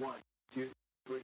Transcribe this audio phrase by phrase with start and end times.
[0.00, 0.14] One,
[0.54, 0.70] two,
[1.06, 1.20] three.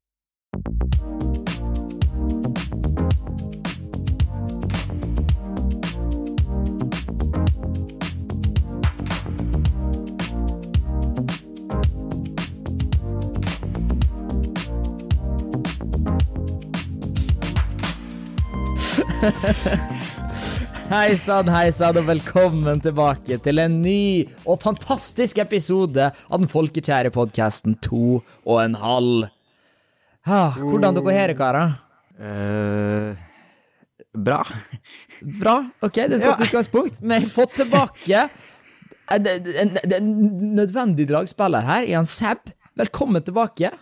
[20.87, 26.47] Hei sann, hei sann, og velkommen tilbake til en ny og fantastisk episode av den
[26.47, 29.25] folkekjære podkasten To og en halv.
[30.23, 31.73] Ah, hvordan dere har det, karer?
[32.23, 33.19] Uh...
[34.15, 34.45] bra.
[35.41, 35.57] Bra?
[35.83, 37.01] OK, det er et godt utgangspunkt.
[37.03, 38.21] Vi har fått tilbake
[39.11, 40.13] en, en, en
[40.55, 42.53] nødvendig dragspiller her, Jan Seb.
[42.79, 43.73] Velkommen tilbake.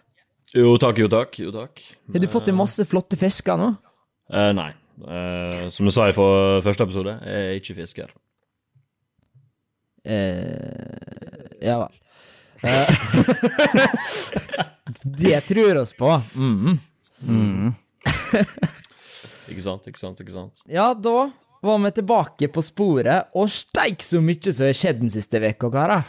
[0.56, 1.36] Jo takk, jo takk.
[1.36, 1.84] jo takk.
[2.16, 3.74] Har du fått en masse flotte fisker nå?
[4.32, 4.70] Uh, nei.
[5.02, 8.14] Eh, som du sa i for første episode, jeg er ikke fisker.
[10.04, 11.94] Uh, ja vel.
[12.64, 12.88] Eh,
[15.22, 16.10] det tror oss på.
[16.36, 16.78] Mm.
[19.44, 20.60] Ikke sant, ikke sant, ikke sant.
[20.72, 21.28] Ja, da
[21.64, 25.68] var vi tilbake på sporet, og steik så mye som har skjedd den siste uka,
[25.72, 26.00] karer.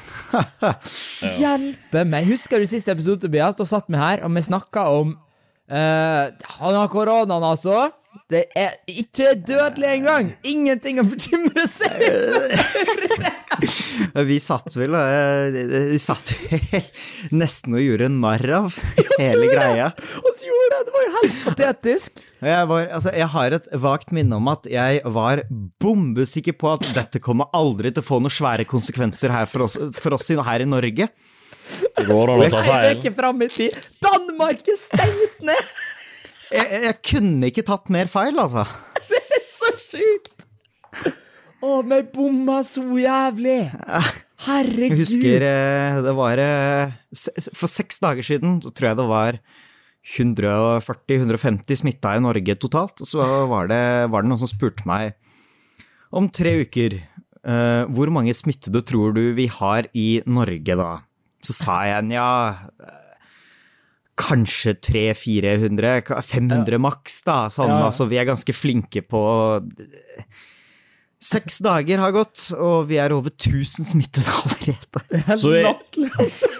[1.41, 2.29] Hjelpe meg.
[2.31, 3.57] Husker du siste episode, Tobias?
[3.59, 6.25] Da satt vi her, og vi snakka om uh,
[6.59, 7.89] Han har koronaen, altså.
[8.31, 10.31] Det er ikke dødelig engang!
[10.47, 12.01] Ingenting å bekymre seg
[14.29, 15.57] Vi satt vel eh,
[15.91, 16.33] Vi satt
[17.41, 18.77] nesten og gjorde narr av
[19.19, 19.91] hele greia.
[20.21, 20.81] Og så gjorde det!
[20.87, 22.23] Det var jo helt patetisk.
[22.45, 25.43] Jeg, var, altså, jeg har et vagt minne om at jeg var
[25.81, 29.79] bombesikker på at dette kommer aldri til å få noen svære konsekvenser her for oss,
[29.99, 31.09] for oss her i Norge.
[31.95, 33.01] Det går an å ta feil.
[34.03, 35.75] Danmark er stengt ned!
[36.53, 38.65] Jeg, jeg, kunne ikke tatt mer feil, altså.
[39.09, 40.45] Det er så sjukt!
[41.65, 43.61] Å, vi bomma så jævlig!
[44.45, 44.91] Herregud.
[44.91, 46.95] Jeg husker eh, det var eh,
[47.55, 49.39] For seks dager siden så tror jeg det var
[50.05, 53.01] 140-150 smitta i Norge totalt.
[53.01, 53.81] Og så var det,
[54.13, 55.15] var det noen som spurte meg
[56.15, 60.91] om tre uker eh, hvor mange smittede tror du vi har i Norge da?
[61.45, 62.29] Så sa jeg ja
[64.15, 67.45] Kanskje 300-400, 500 maks, da.
[67.51, 67.81] Sånn, Ja.
[67.89, 69.23] altså, vi er ganske flinke på
[71.25, 75.37] Seks dager har gått, og vi er over 1000 smittede allerede.
[75.41, 75.63] Så vi,
[76.19, 76.49] altså.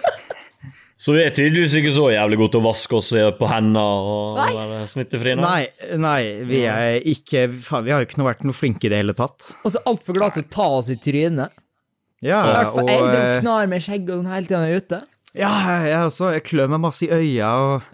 [0.98, 4.38] Så vi er tydeligvis ikke så jævlig gode til å vaske oss på hendene og
[4.40, 4.46] Nei.
[4.56, 5.36] være smittefrie.
[5.36, 5.44] nå.
[5.44, 8.90] Nei, nei, vi er ikke faen, Vi har jo ikke noe vært noe flinke i
[8.90, 9.44] det hele tatt.
[9.60, 11.52] Og så altfor glad til å ta oss i trynet.
[12.24, 12.40] Ja,
[12.72, 15.00] og jeg driver eh, knar med skjegg og sånn hele er ute.
[15.36, 15.52] Ja,
[15.84, 16.30] jeg også.
[16.36, 17.90] Jeg klør meg masse i øya og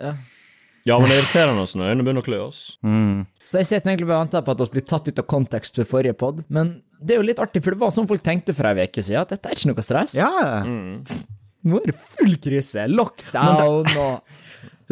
[0.86, 2.62] Ja, men det er irriterende oss når øynene begynner å klø oss.
[2.86, 3.26] mm.
[3.44, 5.78] Så jeg sitter egentlig bare og venter på at vi blir tatt ut av kontekst
[5.80, 6.68] ved forrige pod, men
[7.02, 9.24] det er jo litt artig, for det var sånn folk tenkte for ei uke siden,
[9.24, 10.14] at dette er ikke noe stress.
[10.14, 10.62] Ja.
[10.62, 14.22] Nå er det full krise, lockdown og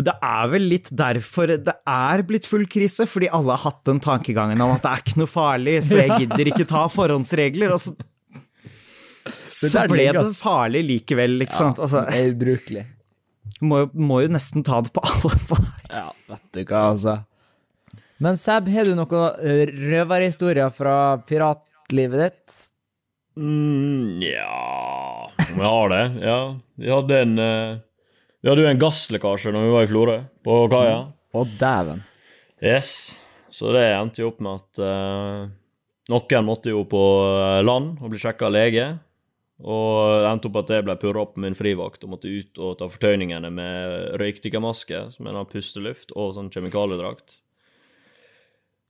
[0.00, 3.98] Det er vel litt derfor det er blitt full krise, fordi alle har hatt den
[4.00, 7.74] tankegangen om at det er ikke noe farlig, så jeg gidder ikke ta forhåndsregler.
[7.74, 7.92] Og så,
[9.50, 11.80] så ble det farlig likevel, ikke sant?
[11.82, 12.86] Altså, Det er ubrukelig.
[13.70, 15.66] må, må jo nesten ta det på alvor.
[15.90, 17.20] Ja, vet du hva, altså.
[18.20, 22.58] Men Seb, har du noen røverhistorier fra piratlivet ditt?
[23.40, 26.02] Mm, ja Om jeg har det?
[26.26, 26.40] Ja.
[26.82, 27.78] Vi hadde en eh,
[28.42, 30.98] Vi hadde jo en gasslekkasje når vi var i Florø, på kaia.
[31.30, 32.02] Å, dæven.
[32.60, 32.92] Yes.
[33.52, 35.48] Så det endte jo opp med at uh,
[36.10, 38.86] noen måtte jo på eh, land og bli sjekka av lege.
[39.60, 42.60] Og det endte opp at jeg ble purra opp på min frivakt og måtte ut
[42.62, 47.40] og ta fortøyningene med røykdykkermaske, som er en pusteluft, og sånn kjemikaliedrakt.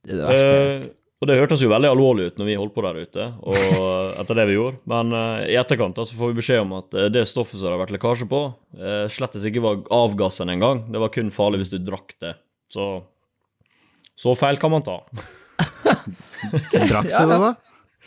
[0.07, 0.57] Det er det verste.
[0.57, 0.89] Eh,
[1.21, 3.57] og det hørtes jo veldig alvorlig ut når vi holdt på der ute, og
[4.23, 4.81] etter det vi gjorde.
[4.89, 7.67] Men eh, i etterkant da, så får vi beskjed om at eh, det stoffet som
[7.67, 8.43] det har vært lekkasje på,
[8.81, 10.87] uh, slettes ikke var avgassen engang.
[10.89, 12.37] Det var kun farlig hvis du drakk det.
[12.71, 12.93] Så
[14.21, 14.99] så feil kan man ta.
[16.69, 17.51] Drakk du det, da?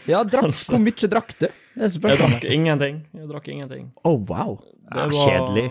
[0.07, 1.49] Ja, drakk, hvor mye drakk du?
[1.75, 3.01] Det er Jeg drakk ingenting.
[3.15, 3.89] Jeg drakk ingenting.
[4.07, 4.59] Oh, wow.
[4.95, 5.67] Det Ja, kjedelig.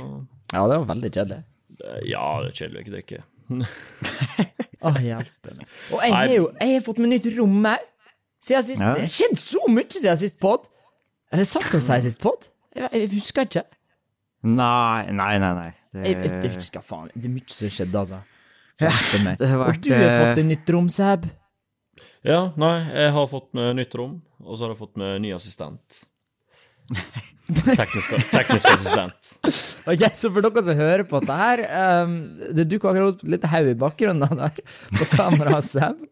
[0.54, 1.44] Ja, det var veldig kjedelig.
[2.08, 3.22] Ja, det er kjedelig å ikke drikke.
[4.84, 5.68] Å, hjelpe meg.
[5.92, 7.90] Og jeg har jo jeg har fått meg nytt rom òg.
[8.44, 8.84] Siden sist.
[8.84, 8.92] Ja.
[8.98, 10.68] Det har skjedd så mye siden sist pod.
[11.32, 12.50] Er det sant å si sist pod?
[12.76, 13.64] Jeg, jeg husker ikke.
[14.44, 15.54] Nei, nei, nei.
[15.56, 15.72] nei.
[15.94, 17.08] Jeg, jeg, Det, jeg husker faen.
[17.16, 18.20] Det er mye som skjedde, altså.
[18.82, 19.38] Hjelpe meg.
[19.40, 21.28] det har Og du har fått eh, deg nytt rom, Seb.
[22.24, 25.34] Ja, nei, jeg har fått meg nytt rom, og så har jeg fått meg ny
[25.36, 26.04] assistent.
[27.44, 29.30] Teknisk, teknisk assistent.
[29.92, 31.62] Ok, Så for dere som hører på dette her
[32.04, 32.14] um,
[32.56, 34.60] Det dukker akkurat litt haug i bakgrunnen der
[35.00, 36.04] på kameraet, Seb.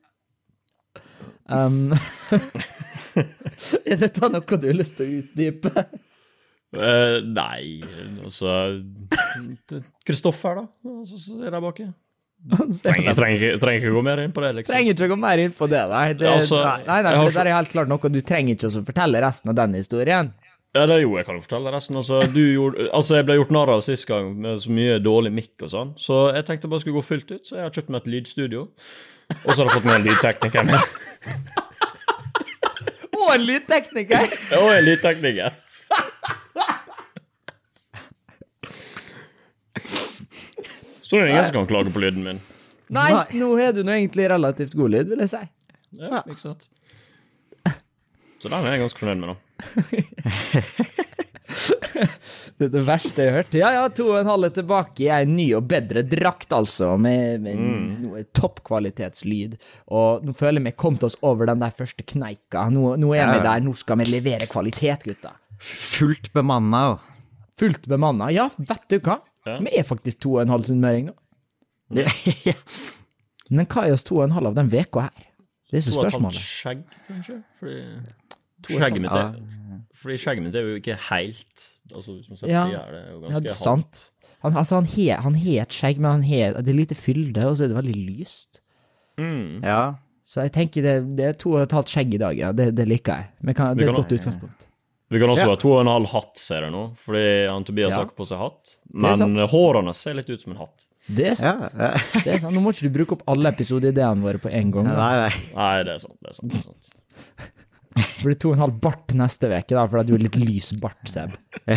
[1.52, 1.92] Um,
[3.88, 5.86] er dette noe du har lyst til å utdype?
[6.72, 7.84] Uh, nei,
[8.24, 8.52] altså
[10.08, 10.68] Kristoffer, da?
[11.08, 11.88] som så er der baki.
[12.82, 14.74] Trenger, trenger, trenger ikke gå mer inn på det, liksom.
[14.74, 16.06] Trenger ikke å gå mer inn på det, nei.
[16.18, 19.22] Det, Altså, nei, nei, nei det er helt klart noe du trenger ikke å fortelle
[19.22, 20.32] resten av den historien.
[20.72, 21.98] Ja, det er jo, jeg kan jo fortelle resten.
[22.00, 25.34] Altså, du gjorde, altså jeg ble gjort narr av sist gang med så mye dårlig
[25.36, 27.76] mikk og sånn, så jeg tenkte jeg bare skulle gå fullt ut, så jeg har
[27.76, 28.62] kjøpt meg et lydstudio.
[29.32, 30.64] Og så har jeg fått med en lydtekniker.
[33.22, 34.32] Og en lydtekniker!
[34.62, 35.60] Og en lydtekniker.
[41.12, 42.38] Så det er ingen som kan klage på lyden min.
[42.88, 43.26] Nei, Nei.
[43.36, 45.42] nå har du nå egentlig relativt god lyd, vil jeg si.
[46.00, 46.70] Ja, ikke sant?
[48.40, 49.36] Så den er jeg ganske fornøyd med, da.
[52.56, 53.56] Det er det verste jeg har hørt.
[53.58, 56.94] Ja, ja, to og en halv er tilbake i en ny og bedre drakt, altså,
[57.02, 58.30] med, med mm.
[58.38, 59.58] toppkvalitetslyd.
[59.92, 62.70] Og nå føler jeg vi kom til oss over den der første kneika.
[62.72, 65.36] Nå, nå er vi der, nå skal vi levere kvalitet, gutta.
[65.60, 66.86] Fullt bemanna.
[67.62, 68.32] Fullt bemanna.
[68.34, 69.20] Ja, vet du hva?
[69.48, 69.58] Ja.
[69.62, 71.16] Vi er faktisk to og en halv sunnmøring nå.
[72.02, 72.08] Ja.
[73.52, 75.26] Men hva er oss to og en halv av den veka her?
[75.72, 76.44] Det er så To og et halvt spørsmålet.
[76.44, 77.36] skjegg, kanskje?
[77.60, 82.46] Fordi skjegget mitt, er, fordi skjegget mitt er jo ikke helt Altså, hvis man ser
[82.48, 82.64] på Ja.
[82.70, 84.02] sida, er det jo Ja, ganske er sant.
[84.44, 87.44] Han, altså, han har han he et skjegg, men han har, det er lite fylde,
[87.50, 88.62] og så er det veldig lyst.
[89.20, 89.60] Mm.
[89.64, 89.82] ja.
[90.24, 92.52] Så jeg tenker det, det er to og et halvt skjegg i dag, ja.
[92.56, 93.28] Det, det liker jeg.
[93.44, 94.68] Men kan, det er et godt utgangspunkt.
[95.12, 95.50] Vi kan også Ja.
[95.52, 97.98] ha to og en halv hatt, ser jeg nå, fordi han Tobias Ja.
[98.00, 98.78] har ikke på seg hatt.
[98.94, 100.86] Men hårene ser litt ut som en hatt.
[101.12, 101.74] Det er sant.
[101.76, 101.90] ja.
[102.24, 102.54] Det er sant.
[102.56, 104.86] Nå må ikke du bruke opp alle episodeideene våre på en gang.
[104.88, 104.96] da.
[104.96, 105.34] Nei, nei.
[105.58, 106.16] Nei, det er sant.
[106.22, 106.92] det er sant, det er sant.
[107.92, 110.72] Det blir to og en halv bart neste uke, da, fordi du er litt lys
[110.80, 111.34] bart, Seb.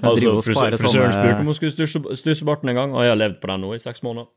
[0.00, 0.78] Altså, Frisøren
[1.12, 3.74] spurte om hun skulle stusse barten en gang, og jeg har levd på den nå
[3.74, 4.30] i seks måneder.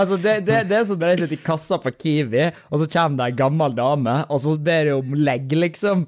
[0.00, 2.86] Altså, det, det, det er som når jeg sitter i kassa på Kiwi, og så
[2.94, 6.06] kommer det ei gammel dame, og så ber hun om legg, liksom.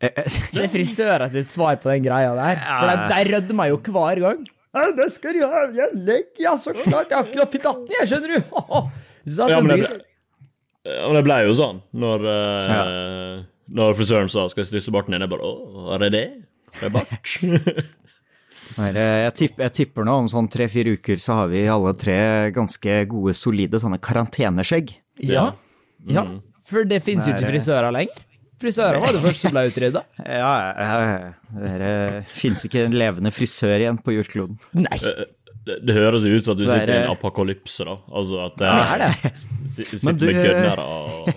[0.00, 2.60] Det er frisøren sitt svar på den greia der.
[2.64, 4.42] For de, de rødmer jo hver gang.
[4.70, 7.10] Ja, det skal du ha, ja, legg, ja, så klart.
[7.10, 8.52] Jeg har akkurat fylt 18, jeg, skjønner du.
[9.50, 10.04] Ja, men det ble,
[10.88, 13.40] ja, men det ble jo sånn når, eh,
[13.80, 16.30] når frisøren sa 'skal jeg stusse barten din', jeg bare 'å, er det det?'
[16.80, 17.34] Det er bart.
[17.42, 17.84] Nei, det-
[18.78, 23.00] Jeg tipper, jeg tipper nå om sånn tre-fire uker så har vi alle tre ganske
[23.10, 24.92] gode, solide sånne karanteneskjegg.
[25.26, 25.52] Ja.
[26.08, 26.24] ja.
[26.70, 28.26] For det fins jo ikke frisører lenger.
[28.60, 30.02] Frisører var det første som ble utrydda.
[30.40, 31.32] Ja, ja,
[31.80, 34.58] det fins ikke en levende frisør igjen på jordkloden.
[34.76, 34.98] Nei.
[35.60, 37.96] Det, det høres jo ut som at du er- sitter i en apokalypse, da.
[38.16, 39.32] Altså at det Det er det.
[39.72, 41.32] si- Men sitter du- med gønnere og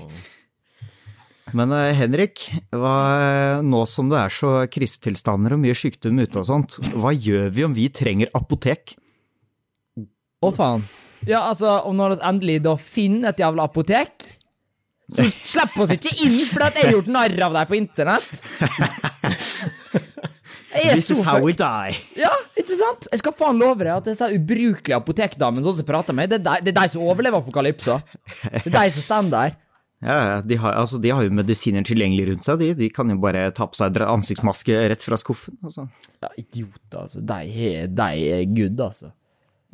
[1.57, 6.47] Men eh, Henrik, hva, nå som det er så krisetilstander og mye sykdom ute og
[6.50, 8.95] sånt, hva gjør vi om vi trenger apotek?
[10.44, 10.88] Å, faen.
[11.29, 14.25] Ja, altså, om når vi endelig da finner et jævla apotek,
[15.13, 18.44] så slipper vi ikke inn fordi jeg har gjort narr av deg på internett.
[20.73, 21.94] Er This is how we die.
[22.17, 23.06] Ja, ikke sant?
[23.11, 26.56] Jeg skal faen love deg at disse ubrukelige apotekdamene som prater med det er de,
[26.65, 27.99] det er de som overlever apokalypsa.
[28.63, 29.53] Det er de som står der.
[30.03, 32.73] Ja, ja, de har, altså, de har jo medisiner tilgjengelig rundt seg, de.
[32.75, 35.55] De kan jo bare ta på seg ansiktsmaske rett fra skuffen.
[35.63, 35.88] Altså.
[36.23, 37.21] Ja, idioter, altså.
[37.23, 37.44] De
[37.88, 39.13] de er good, altså.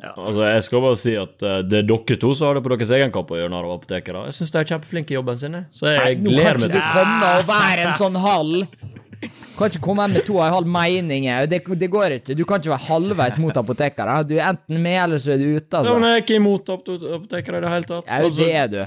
[0.00, 2.72] Altså, Jeg skal bare si at eh, det er dere to som har det på
[2.72, 4.24] deres egen kappe å gjøre narr av apotekere.
[4.30, 6.96] Jeg syns de er kjempeflinke i jobben sin, så jeg Nå gleder kan ikke du
[6.96, 8.88] komme og være en sånn halv
[9.20, 11.44] Kan ikke komme med to og en halv meninger.
[11.50, 12.36] Det, det går ikke.
[12.38, 14.14] Du kan ikke være halvveis mot apotekere.
[14.24, 15.98] Du er enten med, eller så er du ute, ja, altså.
[15.98, 18.08] men Jeg er ikke imot apotekere i det hele tatt.
[18.08, 18.80] Ja, Altså, det er du.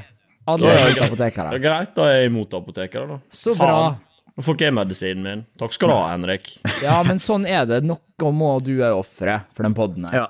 [0.51, 1.53] Alle er ikke apotekere.
[1.53, 3.19] Det er greit, da er jeg imot apotekere, da.
[3.31, 3.75] Så bra.
[4.33, 5.41] Nå får ikke jeg medisinen min.
[5.61, 6.49] Takk skal du ha, Henrik.
[6.81, 7.83] Ja, men sånn er det.
[7.85, 10.23] Noe må du er offeret for den poden her.
[10.23, 10.29] Ja.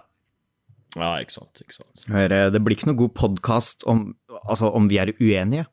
[0.94, 1.62] Ja, ikke sant.
[1.64, 2.04] ikke sant.
[2.12, 4.12] Hør, eh, Det blir ikke noe god podkast om,
[4.44, 5.66] altså, om vi er uenige.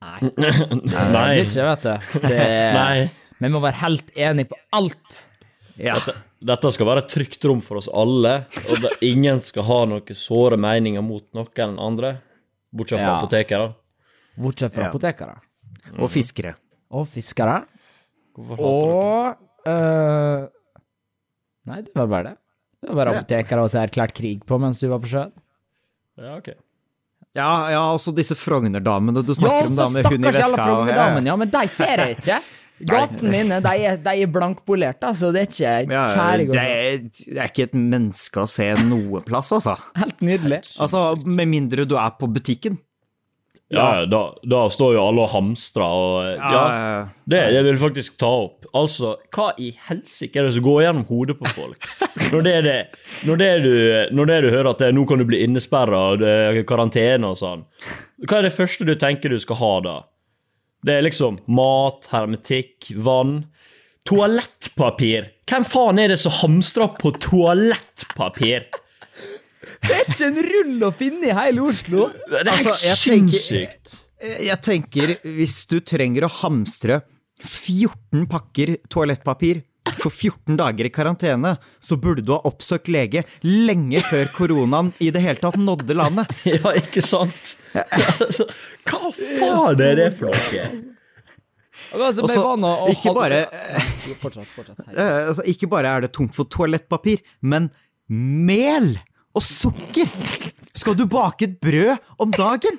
[0.00, 0.18] Nei.
[0.34, 1.30] Nei.
[1.40, 2.10] Det ikke, vet du.
[2.26, 2.40] Det,
[2.80, 3.08] Nei.
[3.40, 5.22] Vi må være helt enige på alt.
[5.80, 5.94] Ja.
[6.44, 8.34] Dette skal være et trygt rom for oss alle,
[8.72, 12.12] og ingen skal ha noen såre meninger mot noen eller andre,
[12.72, 13.18] bortsett fra Ja.
[13.20, 13.74] apotekere.
[14.38, 14.88] Bortsett fra Ja.
[14.90, 15.36] apotekere.
[15.98, 16.54] Og fiskere.
[16.90, 17.64] Og fiskere.
[18.36, 18.94] Hvorfor hater dere?
[18.94, 19.36] Og
[19.66, 20.48] øh,
[21.66, 22.36] Nei, det var bare det.
[22.80, 23.18] Det var bare Ja.
[23.20, 25.32] apotekere og så erklært krig på mens du var på sjøen.
[26.18, 26.48] Ja, ok.
[27.34, 31.24] Ja, ja, altså disse Frogner-damene du Ja, snakker om, så da, med hun i veska.
[31.26, 32.40] ja, men de ser jeg ikke.
[32.88, 35.32] Gatene mine, de er, de er blankpolerte, altså.
[35.34, 36.04] Det er ikke Ja,
[36.40, 39.76] det, er, det er ikke et menneske å se noe plass, altså.
[40.00, 40.62] Helt nydelig.
[40.80, 42.78] Altså, Med mindre du er på butikken.
[43.70, 44.20] Ja, ja, da,
[44.50, 46.94] da står jo alle og hamstrer og Ja, Ja,
[47.30, 48.66] det jeg vil faktisk ta opp.
[48.74, 51.86] Altså, hva i helsike er det som går gjennom hodet på folk?
[52.32, 52.78] Når det er det,
[53.26, 53.74] når det, er du,
[54.16, 56.58] når det er du hører at det, nå kan du bli innesperra, og det er
[56.66, 57.62] karantene og sånn,
[58.26, 59.94] hva er det første du tenker du skal ha da?
[60.86, 63.42] Det er liksom mat, hermetikk, vann.
[64.08, 65.26] Toalettpapir!
[65.50, 68.68] Hvem faen er det som hamstrer på toalettpapir?
[69.80, 72.08] Det er ikke en rull å finne i hele Oslo!
[72.30, 73.98] Det er helt Altså, jeg tenker-
[74.46, 77.02] Jeg tenker, hvis du trenger å hamstre
[77.44, 79.62] 14 pakker toalettpapir
[80.00, 85.10] for 14 dager i karantene, så burde du ha oppsøkt lege lenge før koronaen i
[85.14, 86.32] det hele tatt nådde landet.
[86.50, 87.54] Ja, ikke sant?
[87.74, 88.46] Altså,
[88.88, 90.64] hva faen er det for noe?
[91.90, 93.38] Altså, Også, ikke bare,
[94.20, 97.70] fortsatt, fortsatt, eh, altså, ikke bare er det tomt for toalettpapir, men
[98.10, 98.92] mel
[99.34, 100.10] og sukker!
[100.76, 102.78] Skal du bake et brød om dagen?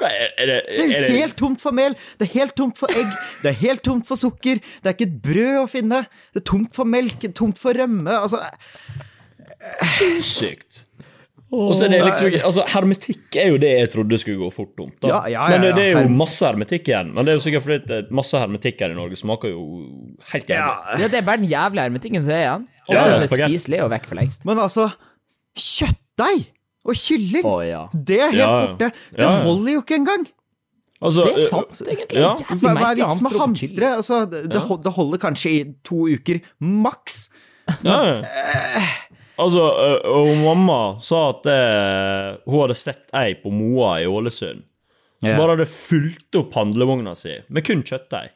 [0.00, 2.56] Hva er, er det, Det er er det helt tomt for mel, det er helt
[2.58, 3.12] tomt for egg,
[3.42, 6.02] det er helt tomt for sukker, det er ikke et brød å finne,
[6.34, 8.42] det er tomt for melk, tomt for rømme, altså
[9.96, 10.82] sinnssykt?
[11.54, 14.48] Og så er det liksom ikke Altså, hermetikk er jo det jeg trodde skulle gå
[14.54, 14.96] fort tomt.
[15.02, 15.08] Da.
[15.12, 17.12] Ja, ja, ja, men det, det er jo masse hermetikk igjen.
[17.14, 19.62] Men det er jo sikkert fordi at masse hermetikk her i Norge smaker jo
[20.32, 21.04] helt jævlig.
[21.04, 22.66] Ja, det er bare den jævla hermetikken som er igjen.
[22.88, 24.42] Og Ja, det er spiselig, og vekk for lengst.
[24.48, 24.88] Men altså,
[25.56, 26.48] kjøttdeig
[26.86, 27.82] og kylling, ja.
[27.92, 28.90] det er helt Ja, borte.
[29.18, 30.26] Det holder jo ikke engang.
[31.02, 32.20] Altså, Det er sant, egentlig.
[32.22, 32.30] Ja.
[32.56, 33.90] Hva, hva er vitsen med hamstre?
[33.98, 37.26] Altså, det, det det holder kanskje i to uker, maks.
[37.84, 38.94] Ja, uh,
[39.36, 44.62] Altså, ø, og mamma sa at eh, hun hadde sett ei på Moa i Ålesund.
[45.20, 45.36] Som Ja.
[45.36, 48.30] bare hadde fulgt opp handlevogna si med kun kjøttdeig.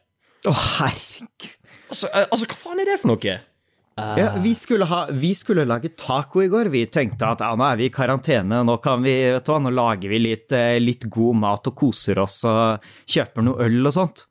[0.44, 1.54] Å, herregud.
[1.88, 3.38] Altså, eh, altså, hva faen er det for noe?
[4.20, 6.68] Ja, vi, skulle ha, vi skulle lage taco i går.
[6.72, 9.72] Vi tenkte at ja, nå er vi i karantene, nå kan vi, vet du nå
[9.74, 13.96] lager vi litt, eh, litt god mat og koser oss og kjøper noe øl og
[13.96, 14.24] sånt.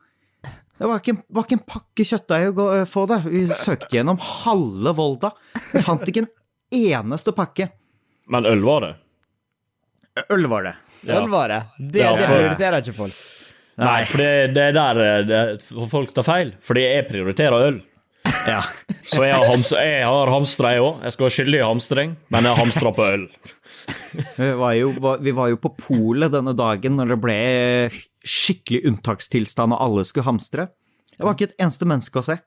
[0.80, 3.18] Det var ikke, en- var ikke en pakke kjøttdeig å gå, eh, få det.
[3.28, 5.34] Vi søkte gjennom halve Volda.
[5.74, 6.32] Vi fant ikke en
[6.72, 7.70] eneste pakke.
[8.32, 8.94] Men øl var det.
[10.30, 10.76] Øl var det.
[11.08, 11.22] Ja.
[11.24, 11.62] Ølvare.
[11.80, 13.20] Det, Ja, det prioriterer ikke folk.
[13.80, 15.44] Nei, for det, det er der eh, det,
[15.88, 16.50] folk tar feil.
[16.66, 17.78] Fordi jeg prioriterer øl.
[18.50, 18.62] Ja.
[19.10, 21.02] Så jeg har, hams, jeg har hamstra, jeg òg.
[21.06, 23.26] Jeg skal være skyldig i hamstring, men jeg hamstra på øl.
[24.38, 27.40] Vi var jo, vi var jo på polet denne dagen når det ble
[28.26, 30.70] skikkelig unntakstilstand og alle skulle hamstre.
[31.16, 32.38] Det var ikke et eneste menneske å se.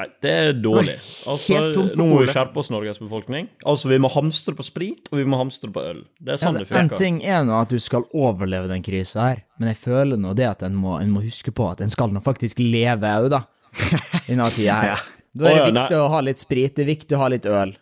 [0.00, 0.94] Nei, det er dårlig.
[1.28, 1.58] Altså,
[1.98, 3.50] nå må vi skjerpe oss, Norges befolkning.
[3.68, 5.98] Altså, vi må hamstre på sprit, og vi må hamstre på øl.
[6.16, 6.96] Det er sånn det funker.
[6.96, 10.32] en ting er nå at du skal overleve den krisa her, men jeg føler nå
[10.38, 13.28] det at en må, en må huske på at en skal nå faktisk leve òg,
[13.34, 13.42] da.
[14.24, 14.94] I denne tida her.
[14.94, 15.21] Ja.
[15.32, 17.28] Da er det oh, ja, viktig å ha litt sprit, det er viktig å ha
[17.32, 17.72] litt øl.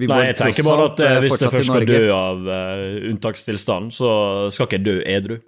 [0.00, 2.82] Vi Nei, jeg tenker bare at eh, eh, hvis jeg først skal dø av uh,
[3.10, 4.10] unntakstilstand, så
[4.54, 5.38] skal ikke jeg dø edru.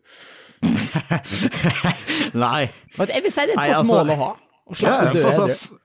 [2.45, 2.65] Nei.
[2.99, 4.33] Jeg vil si det er et Nei, godt altså- mål å ha.
[4.63, 5.79] Å Ja, slippe å dø altså, edru.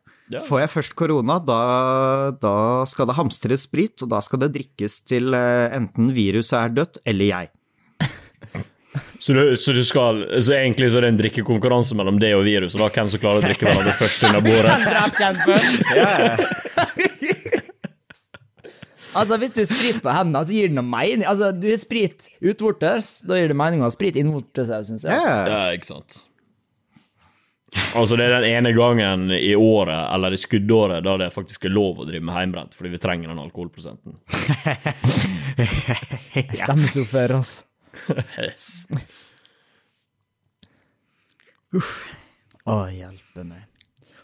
[0.43, 1.59] Får jeg først korona, da,
[2.35, 2.55] da
[2.89, 6.99] skal det hamstres sprit, og da skal det drikkes til eh, enten viruset er dødt,
[7.07, 7.53] eller jeg.
[9.19, 12.43] Så, du, så du skal Så egentlig så er det en drikkekonkurranse mellom det og
[12.45, 12.89] viruset, da.
[12.93, 14.75] Hvem som klarer å drikke hverandre først under bordet.
[15.17, 15.61] Kjempen.
[19.17, 21.23] Altså, hvis du har sprit på hendene, så gir det noe mening.
[21.25, 25.07] Altså, du har sprit utvortes, da gir det mening å ha sprit innvortes òg, syns
[25.07, 25.15] jeg.
[25.15, 25.31] Altså.
[25.31, 25.47] Ja.
[25.49, 26.19] Ja, ikke sant.
[27.97, 31.73] Altså, det er den ene gangen i året, eller i skuddåret, da det faktisk er
[31.73, 34.19] lov å drive med heimbrent, fordi vi trenger den alkoholprosenten.
[36.61, 37.57] Stemmer så før, oss.
[38.37, 38.85] Yes.
[42.67, 43.65] Å, hjelpe meg.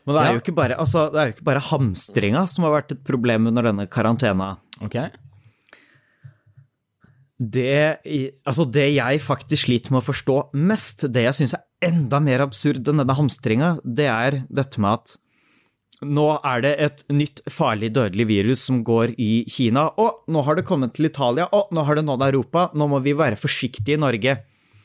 [0.04, 0.32] Men det er, Ja.
[0.36, 3.48] jo ikke bare, altså, det er jo ikke bare hamstringa som har vært et problem
[3.48, 4.50] under denne karantena.
[4.84, 4.98] Ok?
[7.44, 8.00] Det,
[8.48, 12.44] altså det jeg faktisk sliter med å forstå mest, det jeg syns er enda mer
[12.46, 15.16] absurd enn denne hamstringa, det er dette med at
[16.06, 20.60] nå er det et nytt farlig dødelig virus som går i Kina, Å, nå har
[20.60, 23.98] det kommet til Italia, Å, nå har det nådd Europa, nå må vi være forsiktige
[23.98, 24.38] i Norge.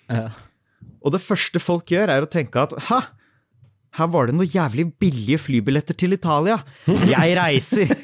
[0.09, 0.27] Ja.
[1.05, 3.01] Og det første folk gjør, er å tenke at ha,
[3.99, 6.61] her var det noe jævlig billige flybilletter til Italia.
[6.87, 7.95] Jeg reiser.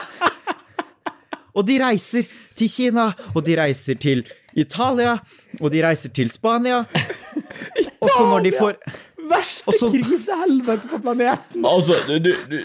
[1.56, 4.24] og de reiser til Kina, og de reiser til
[4.58, 5.16] Italia,
[5.60, 6.84] og de reiser til Spania.
[8.00, 8.76] Og så når de får
[9.30, 11.64] Verste Og så- krisehelvete på planeten!
[11.66, 12.58] Altså, du, du, du,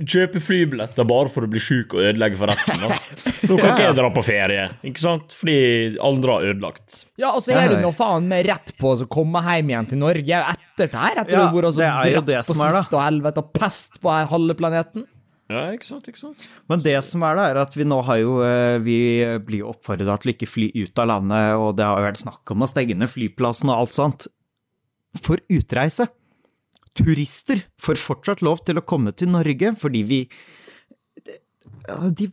[0.00, 2.80] du kjøper flybilletter bare for å bli sjuk og ødelegge for resten.
[2.80, 2.96] Da.
[3.50, 5.34] Nå kan ikke jeg dra på ferie, ikke sant?
[5.36, 5.56] Fordi
[6.00, 7.02] andre har ødelagt.
[7.20, 10.00] Ja, og så er du nå faen meg rett på å komme hjem igjen til
[10.00, 11.20] Norge etter det her.
[11.24, 12.84] Etter Ja, å ha vært så det er jo det som er, da.
[12.88, 15.04] og helvete og pest på halve planeten.
[15.50, 16.44] Ja, ikke sant, ikke sant?
[16.70, 18.98] Men det som er da, er at vi nå har jo eh, Vi
[19.42, 22.52] blir oppfordra til å ikke fly ut av landet, og det har jo vært snakk
[22.54, 24.28] om å stenge ned flyplassen og alt sånt.
[25.18, 26.06] For utreise.
[26.94, 30.22] Turister får fortsatt lov til å komme til Norge fordi vi
[31.86, 32.28] ja, de,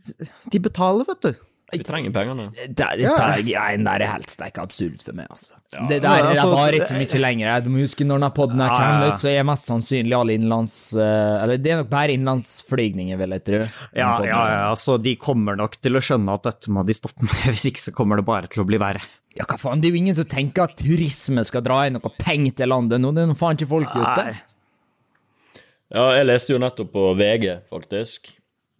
[0.50, 1.44] de betaler, vet du.
[1.68, 2.46] Vi trenger pengene.
[2.56, 3.14] Det, det, Ja.
[3.36, 5.52] det, ja, det er helt steik absurd for meg, altså.
[5.68, 7.60] Det Ja, der det altså, varer ikke mye lenger.
[7.60, 10.38] Du må huske når denne podden her Ja, kommer ut, så er mest sannsynlig alle
[10.38, 13.60] innenlands eh, Eller det er nok bare innenlandsflygninger, vil jeg tro.
[13.92, 17.28] Ja, ja, ja, altså de kommer nok til å skjønne at dette må de stoppe
[17.28, 19.04] med, hvis ikke så kommer det bare til å bli verre.
[19.36, 22.12] Ja, hva faen, det er jo ingen som tenker at turisme skal dra inn noe
[22.18, 23.12] penger til landet nå.
[23.14, 24.24] Det er noe faen ikke folk ute.
[24.24, 24.38] Nei.
[25.94, 28.32] Ja, jeg leste jo nettopp på VG, faktisk,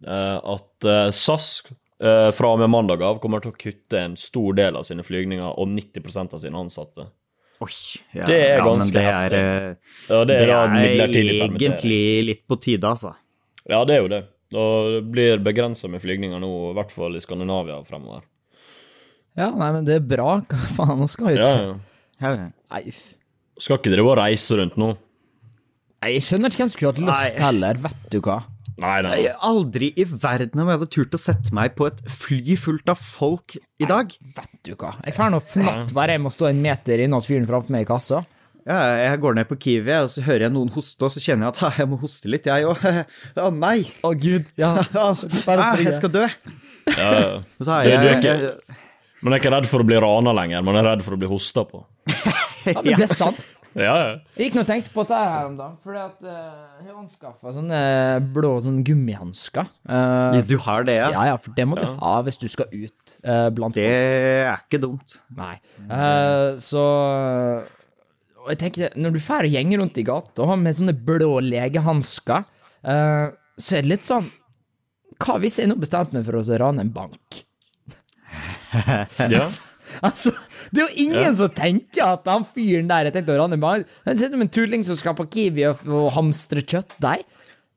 [0.05, 4.17] eh, at eh, SAS eh, fra og med mandag av kommer til å kutte en
[4.19, 7.07] stor del av sine flygninger og 90% av sine ansatte.
[7.59, 7.71] Oi,
[8.15, 9.39] ja, Det er ja, ganske det er, heftig.
[9.39, 11.07] eh, Ja, det er det er
[11.65, 13.15] egentlig litt på tide, altså.
[13.69, 14.21] Ja, det er jo det.
[14.59, 18.21] Og det blir begrensa med flygninger nå, i hvert fall i Skandinavia fremover.
[19.37, 20.39] Ja, nei, men det er bra.
[20.49, 21.45] Hva faen, nå skal jeg ut?
[21.45, 21.65] ikke
[22.19, 22.31] ja.
[22.35, 22.49] Ja.
[22.73, 22.93] Nei,
[23.59, 24.93] Skal ikke dere bare reise rundt nå?
[26.03, 27.43] Nei, jeg skjønner ikke hvem som skulle hatt lyst Nei.
[27.43, 28.37] heller, vet du hva.
[28.79, 29.15] Nei, nei.
[29.25, 32.87] Jeg, aldri i verden om jeg hadde turt å sette meg på et fly fullt
[32.93, 34.13] av folk i dag.
[34.37, 34.93] Vet du hva.
[35.03, 37.89] Jeg får nå fnatt bare jeg må stå en meter innat fyren framfor meg i
[37.89, 38.21] kassa.
[38.69, 41.47] Ja, jeg går ned på Kiwi, og så hører jeg noen hoste, og så kjenner
[41.49, 42.83] jeg at jeg må hoste litt, jeg òg.
[43.47, 43.79] Å nei!
[44.05, 44.51] Å, gud.
[44.59, 44.75] Ja.
[44.95, 45.05] Ja,
[45.47, 45.87] Bare ah, springe.
[45.89, 46.25] jeg skal dø.
[46.95, 47.31] Ja, ja.
[47.39, 48.77] Og så har Du- du er ikke-
[49.21, 51.27] Man er ikke redd for å bli rana lenger, man er redd for å bli
[51.27, 51.81] hosta på.
[52.65, 53.39] ja, men det er sant.
[53.77, 54.13] Ja, ja.
[54.33, 56.95] Jeg gikk nå og tenkte på dette her om dagen, fordi at uh, jeg har
[57.03, 57.81] anskaffa sånne
[58.33, 59.67] blå sånn gummihansker.
[59.85, 61.11] Eh, Du har det, ja?
[61.13, 61.91] ja, ja, for det må du Ja.
[62.01, 64.49] ha hvis du skal ut uh, blant Det folk.
[64.49, 65.15] er ikke dumt.
[65.37, 65.53] Nei.
[65.85, 66.81] Eh, så
[68.41, 72.49] Og jeg tenker, når du drar og gjenger rundt i gata med sånne blå legehansker,
[72.89, 73.27] eh,
[73.61, 74.31] så er det litt sånn
[75.21, 77.43] Hva hvis jeg nå bestemte meg for å rane en bank?
[79.35, 79.47] ja.
[80.05, 80.31] Altså,
[80.69, 83.85] det er jo ingen som tenker at han fyren der jeg tenkte å ranne en.
[84.05, 87.25] Han ser ut som en tulling som skal på Kiwi og, og hamstre kjøttdeig.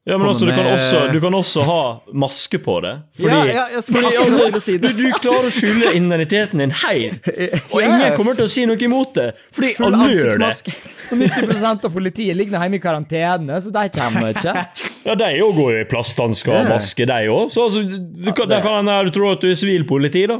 [0.02, 1.82] Ja, men altså, du kan, også, du kan også ha
[2.18, 2.90] maske på det.
[3.20, 4.96] Fordi, Ja, ja, jeg fordi altså, si du, det.
[4.98, 7.28] du klarer å skjule identiteten din helt,
[7.72, 9.28] og ingen kommer til å si noe imot det.
[9.54, 10.74] Fordi Full alle gjør det.
[11.12, 14.56] 90% av politiet ligger hjemme i karantene, så de kommer ikke.
[15.02, 17.48] Ja, de òg går i plasthansker og maske, de òg.
[17.50, 20.36] Så altså, du kan, det kan hende du tror at du er sivilpoliti, da.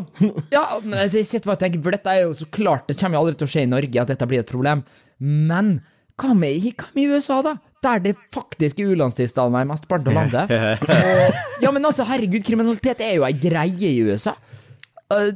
[0.54, 2.98] Ja, men altså, jeg sitter bare og tenker, for dette er jo så klart, det
[2.98, 4.84] kommer jo aldri til å skje i Norge at dette blir et problem.
[5.22, 5.76] Men
[6.18, 7.56] hva med, hva med USA, da?
[7.82, 10.52] Der det faktisk er u-landstilstanden i mesteparten av landet.
[10.96, 14.36] Og, ja, men altså, herregud, kriminalitet er jo ei greie i USA.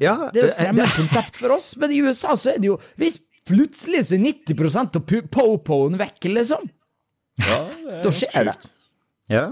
[0.00, 2.70] Ja, det er jo et fremmed konsept for oss, men i USA så er det
[2.70, 6.64] jo Hvis plutselig så er 90% av po-poen vekk, liksom,
[7.36, 8.56] da skjer det.
[9.32, 9.46] Ja.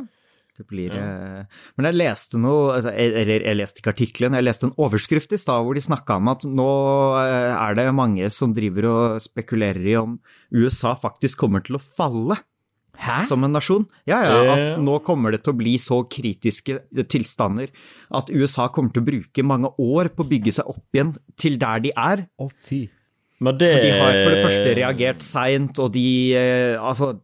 [0.54, 4.68] Det blir eh, Men jeg leste noe altså, Eller jeg leste ikke artikkelen, jeg leste
[4.68, 6.66] en overskrift i stad hvor de snakka om at nå
[7.18, 10.14] eh, er det mange som driver og spekulerer i om
[10.54, 12.38] USA faktisk kommer til å falle
[13.00, 13.22] Hæ?
[13.26, 13.86] som en nasjon.
[14.06, 16.78] Ja, ja, at nå kommer det til å bli så kritiske
[17.10, 17.72] tilstander
[18.14, 21.58] at USA kommer til å bruke mange år på å bygge seg opp igjen til
[21.58, 22.26] der de er.
[22.38, 22.84] Å, fy.
[23.42, 26.06] Men det For de har for det første reagert seint, og de
[26.38, 27.16] eh, Altså,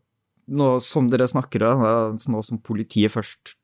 [0.51, 3.55] nå som dere snakker om, eh, nå som politiet først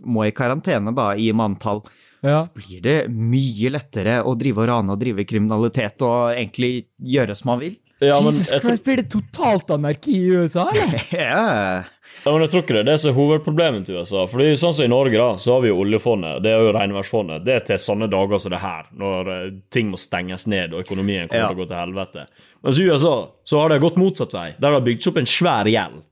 [0.00, 1.82] må i karantene, da, i manntall,
[2.24, 2.42] Ja.
[2.44, 7.36] så blir det mye lettere å drive og rane og drive kriminalitet og egentlig gjøre
[7.36, 7.76] som man vil.
[8.08, 11.06] Ja, men Jesus tror- Christ, blir det totalt anarki i USA, eller?
[11.12, 11.84] Ja.
[12.24, 14.24] Ja, men jeg tror ikke det det er er hovedproblemet til USA.
[14.28, 17.44] Fordi sånn som I Norge da, så har vi jo oljefondet, det er jo regnværsfondet.
[17.46, 20.82] Det er til sånne dager som det her, når eh, ting må stenges ned og
[20.84, 21.48] økonomien kommer Ja.
[21.52, 22.26] til å gå til helvete.
[22.66, 23.14] Mens i USA
[23.46, 24.48] så har det gått motsatt vei.
[24.60, 26.02] Der har bygd seg opp en svær gjeld.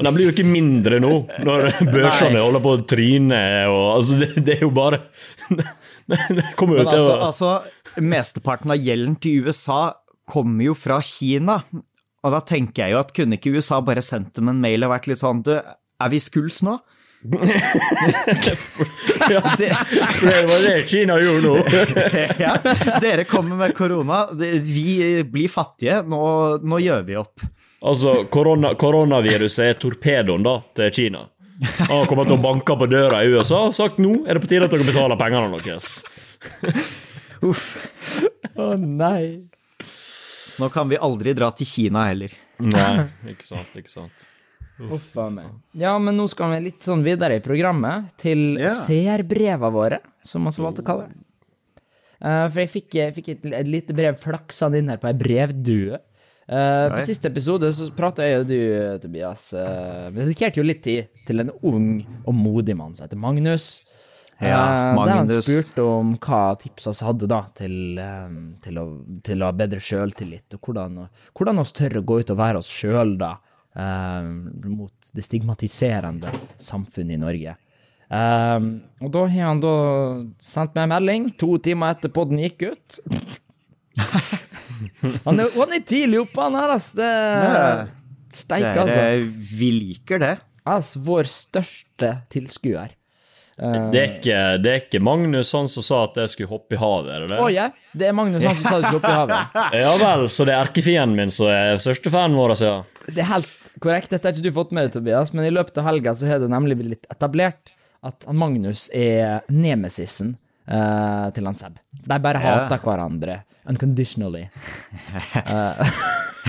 [0.00, 1.12] Og den blir jo ikke mindre nå,
[1.44, 2.42] når børsene Nei.
[2.44, 3.40] holder på å tryne.
[3.70, 5.02] og altså, det, det er jo bare
[6.10, 9.82] Det kommer jo Men til altså, å altså, mesteparten av gjelden til USA
[10.30, 11.60] kommer jo fra Kina.
[12.20, 14.92] Og da tenker jeg jo at kunne ikke USA bare sendt dem en mail og
[14.92, 16.78] vært litt sånn Du, er vi skuls nå?
[19.30, 19.68] ja, Det,
[20.22, 21.56] det var det Kina gjorde nå.
[22.44, 22.54] ja,
[23.02, 26.22] dere kommer med korona, vi blir fattige, nå,
[26.64, 27.44] nå gjør vi opp.
[27.80, 31.26] Altså, korona, koronaviruset er torpedoen da, til Kina.
[31.60, 34.48] Han har kommet å banke på døra i USA og sagt nå er det på
[34.48, 36.00] tide at dere betaler pengene deres.
[37.44, 37.74] Uff.
[38.56, 39.49] Å nei.
[40.60, 42.34] Nå kan vi aldri dra til Kina heller.
[42.60, 44.26] Nei, ikke sant, ikke sant.
[44.80, 45.48] Uff a meg.
[45.76, 48.78] Ja, men nå skal vi litt sånn videre i programmet, til yeah.
[48.80, 51.18] seerbreva våre, som man så valgte å kalle det.
[52.20, 55.16] Uh, for jeg fikk, jeg fikk et, et lite brev flaksende inn her på ei
[55.16, 56.00] brevdue.
[56.50, 58.58] Uh, for siste episode så prata jeg og du,
[59.00, 61.90] Tobias, uh, vi dedikerte jo litt tid til en ung
[62.24, 63.72] og modig mann som heter Magnus.
[64.40, 65.28] Ja, Magnus.
[65.28, 68.84] Der han spurte om hva tips vi hadde da til, eh, til, å,
[69.26, 71.00] til å ha bedre sjøltillit, og hvordan,
[71.36, 73.34] hvordan oss tør å gå ut og være oss sjøl da,
[73.76, 74.30] eh,
[74.70, 77.56] mot det stigmatiserende samfunnet i Norge.
[78.10, 79.72] Um, og da har han da
[80.42, 82.96] sendt meg en melding to timer etter podden gikk ut.
[85.26, 86.88] han, er, han er tidlig oppe, han her, ass.
[86.98, 87.10] Det.
[88.34, 89.04] Steik, Det er, altså.
[89.04, 89.28] eh,
[89.60, 90.32] vi liker det.
[90.70, 92.96] Altså, vår største tilskuer.
[93.60, 96.80] Det er, ikke, det er ikke Magnus han som sa at jeg skulle hoppe i
[96.80, 97.40] havet, er det det?
[97.44, 99.58] Å ja, det er Magnus han som sa du skulle hoppe i havet.
[99.82, 102.70] Ja vel, så det er erkefienden min som er største fanen vår, altså?
[103.10, 103.52] Det er helt
[103.84, 104.08] korrekt.
[104.14, 106.40] Dette har ikke du fått med deg, Tobias, men i løpet av helga så har
[106.40, 111.76] det nemlig blitt etablert at Magnus er nemesisen uh, til han Seb.
[112.00, 112.56] De bare Ja.
[112.64, 114.46] hater hverandre unconditionally.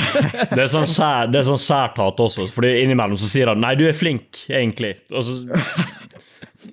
[0.55, 3.59] Det er sånn sær, det er sånn sært hat også, fordi innimellom så sier han
[3.63, 4.95] 'nei, du er flink', egentlig.
[5.11, 5.35] Og så,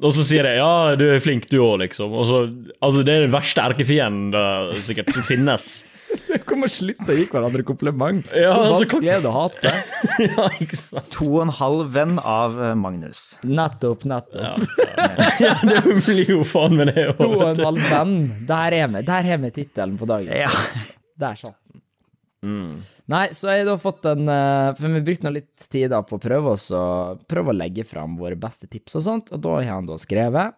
[0.03, 2.13] og så sier jeg 'ja, du er flink, du òg', liksom.
[2.13, 2.41] Og så,
[2.81, 5.69] altså, det er den verste erkefienden det sikkert som finnes.
[6.49, 8.29] Kom og slutt å gi hverandre kompliment.
[8.33, 9.73] Ja, Hvor altså, vanskelig er det å hate?
[10.25, 11.11] ja, ikke sant?
[11.13, 13.25] To og en halv venn av eh, Magnus.
[13.45, 14.65] Nettopp, nettopp.
[15.43, 18.17] Ja, det blir jo faen meg det To og en halv venn.
[18.49, 19.05] Der er vi.
[19.09, 20.33] Der har vi tittelen på dagen.
[20.33, 20.53] Ja.
[21.21, 21.83] Der satt den.
[22.45, 22.79] Mm.
[23.11, 26.05] Nei, så har jeg da fått en eh, For vi brukte nå litt tid da
[26.07, 26.83] på å prøve, å,
[27.27, 30.55] prøve å legge fram våre beste tips og sånt, og da har han da skrevet.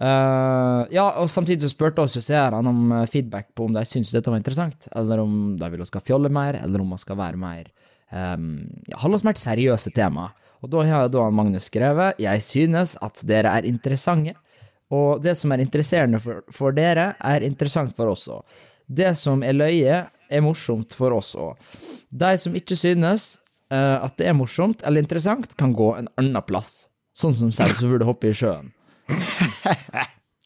[0.00, 4.14] Uh, ja, og samtidig så spurte jo seerne om eh, feedback på om de syntes
[4.16, 7.18] dette var interessant, eller om de vil vi skal fjolle mer, eller om vi skal
[7.20, 7.66] være mer
[8.08, 8.46] um,
[8.88, 10.30] ja, Holde oss mer til seriøse tema.
[10.64, 14.38] Og da har da Magnus skrevet Jeg synes at dere er interessante,
[14.88, 18.40] og det som er interesserende for, for dere, er interessant for oss òg.
[18.88, 21.58] Det som er løye, er morsomt for oss òg.
[22.10, 23.32] De som ikke synes
[23.72, 26.86] uh, at det er morsomt eller interessant, kan gå en annen plass.
[27.18, 28.70] Sånn som selv som burde hoppe i sjøen.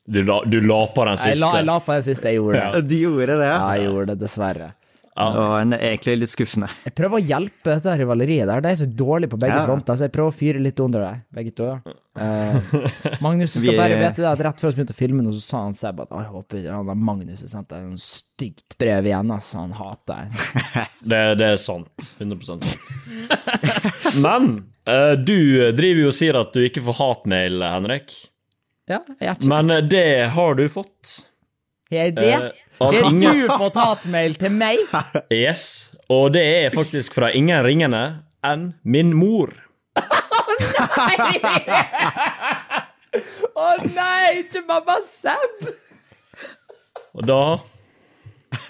[0.05, 1.57] Du, la, du la på den Jeg la, siste.
[1.57, 2.61] jeg la på den siste jeg gjorde.
[2.61, 2.81] Ja.
[2.85, 3.47] De gjorde det.
[3.49, 4.67] Ja, jeg gjorde det, dessverre.
[5.15, 5.29] Ja.
[5.31, 6.67] Og en, egentlig litt skuffende.
[6.89, 8.63] Jeg prøver å hjelpe dette rivaleriet der.
[8.65, 9.65] De er så dårlige på begge Ja.
[9.69, 11.69] fronter, så jeg prøver å fyre litt under deg, begge to.
[11.71, 11.93] Ja.
[12.19, 15.23] Uh, Magnus, du skal Vi- bare vite det at rett før vi begynte å filme,
[15.23, 18.03] noe så sa han Seb at jeg håper han der Magnus har sendt deg et
[18.03, 19.53] stygt brev igjen, ass.
[19.55, 20.87] Han hater deg.
[21.15, 22.11] Det, det er sant.
[22.19, 23.45] 100% sant.
[24.25, 24.51] Men
[24.89, 25.37] uh, du
[25.77, 28.15] driver jo og sier at du ikke får hatmail, Henrik.
[28.91, 31.15] Ja, jeg er ikke Men eh, det har du fått.
[31.95, 32.25] Er det?
[32.27, 34.81] Eh, av Har ingen du fått hatmail til meg?
[35.33, 35.91] Yes.
[36.13, 38.03] Og det er faktisk fra ingen ringende
[38.45, 39.53] enn min mor.
[43.55, 45.69] Å nei, ikke mamma Seb!
[47.15, 47.41] Og da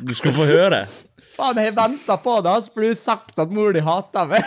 [0.05, 0.85] Du skal få høre.
[1.35, 4.45] Faen, jeg venta på det, så ble du sagt at mor di hata meg.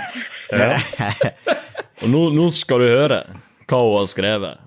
[2.03, 3.19] Og nå, nå skal du høre
[3.67, 4.66] hva hun har skrevet.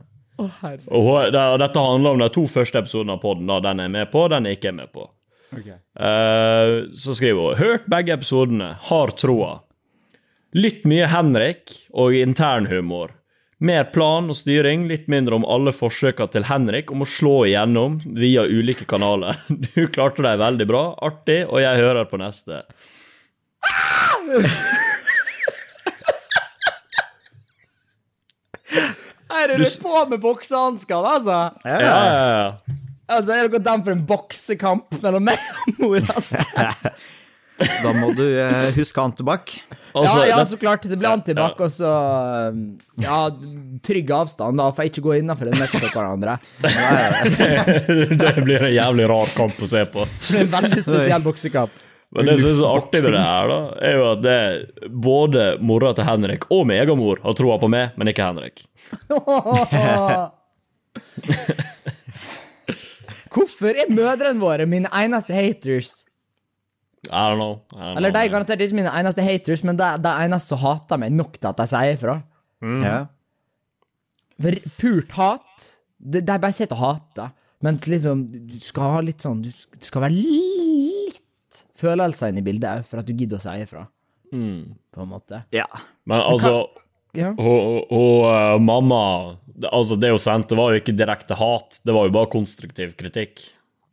[0.61, 0.83] Herre.
[0.89, 3.51] Og hun, det, og dette handler om de to første episodene av podden.
[3.65, 5.07] Den er med på, den er ikke med på.
[5.51, 9.61] Eh, så skriver hun Hørt begge episodene, har troa.
[10.55, 13.17] Litt mye Henrik og internhumor.
[13.61, 18.01] Mer plan og styring, litt mindre om alle forsøka til Henrik om å slå igjennom
[18.17, 19.37] via ulike kanaler.
[19.75, 22.63] Du klarte deg veldig bra, artig, og jeg hører på neste.
[29.31, 31.39] Her er Du det på med boksehansker, altså.
[31.65, 31.79] Ja.
[31.79, 32.77] Ja, ja, ja.
[33.11, 36.45] Altså, Er dere dem for en boksekamp mellom meg og mora si?
[37.61, 39.03] Da må du eh, huske.
[39.03, 40.87] Altså, ja, ja, så klart.
[40.89, 41.91] Det blir antibac, og så
[42.55, 42.63] um,
[43.01, 43.19] Ja,
[43.85, 46.39] trygg avstand, da, for jeg ikke går innafor en meter fra hverandre.
[48.23, 50.09] det blir en jævlig rar kamp å se på.
[50.09, 51.85] Det blir en veldig spesiell boksekamp.
[52.11, 54.39] Men det som er så artig med det her, da, er jo at det
[54.91, 58.65] både mora til Henrik og megamor har troa på meg, men ikke Henrik.
[63.31, 66.01] Hvorfor er mødrene våre mine eneste haters?
[67.07, 67.61] I don't know.
[67.73, 70.59] I don't Eller de er garantert ikke mine eneste haters, men de de eneste som
[70.65, 72.15] hater meg nok til at de sier ifra.
[72.83, 72.99] Ja.
[74.41, 75.49] For Pult hat
[76.01, 77.29] De, de bare sitter og hater.
[77.65, 78.19] Mens liksom,
[78.49, 79.51] du skal ha litt sånn Du
[79.85, 80.70] skal være litt
[81.81, 83.87] følelser inn i bildet òg, for at du gidder å si ifra,
[84.33, 84.77] Mm.
[84.95, 85.43] på en måte.
[85.53, 85.67] ja.
[86.07, 86.69] Men altså,
[87.13, 87.33] Ja.
[87.35, 91.93] hun, hun, eh, mamma det, Altså, det hun sendte, var jo ikke direkte hat, det
[91.93, 93.43] var jo bare konstruktiv kritikk.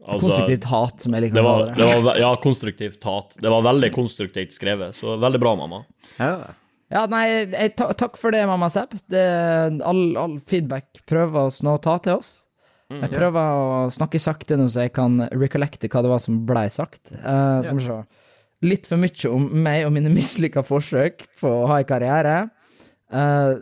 [0.08, 3.36] Altså, Konstruktivt hat, som jeg liker å var, kalle det var, ja, konstruktivt hat.
[3.41, 5.86] Det var veldig konstruktivt skrevet, så veldig bra, mamma.
[6.19, 6.54] ja.
[6.89, 8.93] Ja, nei, jeg, takk for det, mamma Sepp.
[9.12, 12.45] Det, all, all feedback prøver oss nå å ta til oss.
[12.88, 16.67] Jeg prøver å snakke sakte nå, så jeg kan recollecte hva det var som blei
[16.71, 17.02] sagt.
[17.12, 18.06] Uh, som yeah.
[18.65, 22.38] Litt for mye om meg og mine mislykka forsøk på å ha en karriere.
[23.12, 23.60] Uh,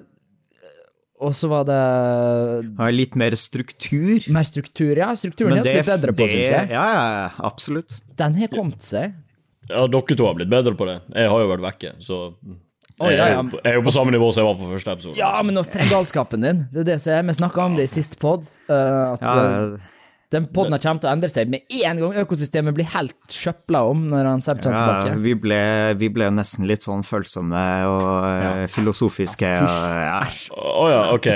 [1.25, 1.81] og så var det
[2.77, 4.25] Ha litt mer struktur.
[4.35, 4.93] mer struktur.
[4.99, 6.73] Ja, strukturen er blitt bedre på, syns jeg.
[6.75, 7.97] Ja, ja, absolutt.
[8.19, 9.15] Den har kommet seg.
[9.69, 10.99] Ja, dere to har blitt bedre på det.
[11.15, 12.19] Jeg har jo vært vekke, så
[12.95, 13.41] Jeg ja, ja.
[13.43, 15.17] jeg er jo på samme nivå som jeg var på første episode.
[15.19, 16.63] Ja, men også galskapen din.
[16.71, 17.25] Det er det som er.
[17.27, 18.47] Vi snakka om det i sist pod.
[18.69, 19.35] uh, at Ja,
[19.75, 19.91] uh,
[20.33, 24.07] den poden kommer til å endre seg med en gang økosystemet blir helt skjøpla om
[24.09, 25.19] når han Seb kommer ja, tilbake.
[25.23, 25.59] vi, ble,
[26.01, 29.51] vi ble nesten litt sånn følsomme og eh, filosofiske.
[29.61, 30.17] Ja.
[30.25, 31.29] Å ja, OK.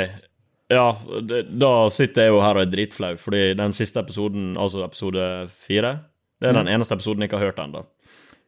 [0.74, 0.88] Ja,
[1.26, 5.24] det, da sitter jeg jo her og er dritflau, fordi den siste episoden, altså episode
[5.66, 5.96] fire,
[6.42, 7.86] det er den eneste episoden jeg ikke har hørt ennå.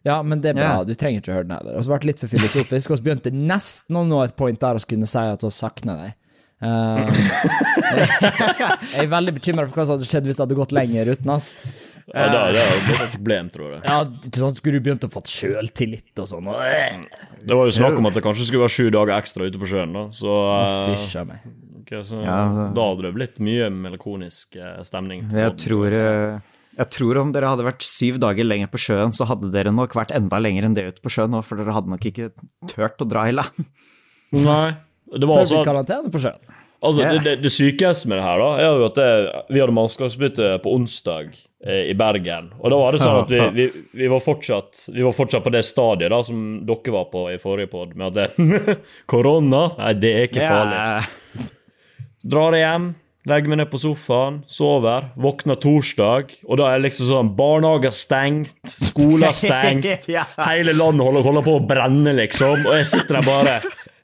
[0.08, 0.72] Ja, men det er bra.
[0.88, 1.78] Du trenger ikke å høre den heller.
[1.78, 4.58] Og så ble det litt for filosofisk, og så begynte nesten å nå et point
[4.62, 6.18] der vi kunne si at vi savner deg.
[6.62, 7.10] Uh,
[8.94, 11.32] jeg er veldig bekymra for hva som hadde skjedd hvis det hadde gått lenger uten
[11.34, 11.48] oss.
[12.12, 13.82] Ja, da, det er jo et problem, tror jeg.
[13.88, 16.50] Ja, ikke sant, Skulle du begynt å få sjøltillit og sånn?
[16.52, 16.62] og,
[17.42, 19.70] Det var jo snakk om at det kanskje skulle være sju dager ekstra ute på
[19.74, 21.46] sjøen, da, så, uh, meg.
[21.82, 25.30] Okay, så Ja, det- Da hadde det blitt mye melankonisk eh, stemning.
[25.32, 26.40] Jeg tror, eh,
[26.78, 29.96] jeg tror om dere hadde vært syv dager lenger på sjøen, så hadde dere nok
[29.98, 32.32] vært enda lenger enn det ute på sjøen nå, for dere hadde nok ikke
[32.72, 33.68] turt å dra i land.
[34.38, 34.72] Nei.
[35.12, 36.58] Det var altså karantene på sjøen.
[36.82, 37.14] Altså, yeah.
[37.14, 39.10] det, det, det sykeste med det her, da, er jo at det,
[39.54, 42.48] vi hadde mannskapsbytte på onsdag eh, i Bergen.
[42.58, 43.66] Og da var det sånn at vi, vi,
[44.00, 47.38] vi, var fortsatt, vi var fortsatt på det stadiet da, som dere var på i
[47.44, 48.80] forrige pod, med at det
[49.12, 49.68] Korona?
[49.78, 50.80] Nei, det er ikke farlig.
[50.80, 51.52] Yeah.
[52.34, 52.90] Drar hjem,
[53.30, 58.56] legger meg ned på sofaen, sover, våkner torsdag, og da er liksom sånn Barnehager stengt,
[58.66, 60.24] skoler stengt, Ja.
[60.48, 63.56] hele landet holder, holder på å brenne, liksom, og jeg sitter der bare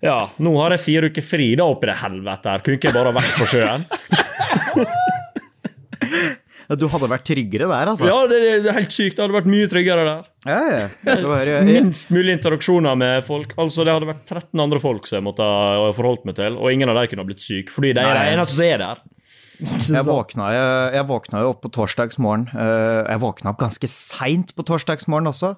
[0.06, 2.98] Ja, nå har jeg fire uker fri da oppi det helvete her, kunne ikke jeg
[3.00, 3.82] bare vært på sjøen?
[6.76, 8.08] Du hadde vært tryggere der, altså.
[8.10, 10.26] Ja, det, er helt sykt, det hadde vært mye tryggere der.
[10.50, 10.88] Ja, ja.
[11.08, 13.54] Det var, Minst mulig interaksjoner med folk.
[13.58, 16.72] Altså, Det hadde vært 13 andre folk som jeg måtte ha forholdt meg til, og
[16.74, 19.06] ingen av dem kunne ha blitt syk, fordi de er de eneste som er der.
[19.98, 22.44] Jeg våkna, jo- jeg våkna jo opp på torsdagsmorgen.
[22.54, 25.56] Eh, Jeg våkna opp ganske seint på torsdagsmorgen også.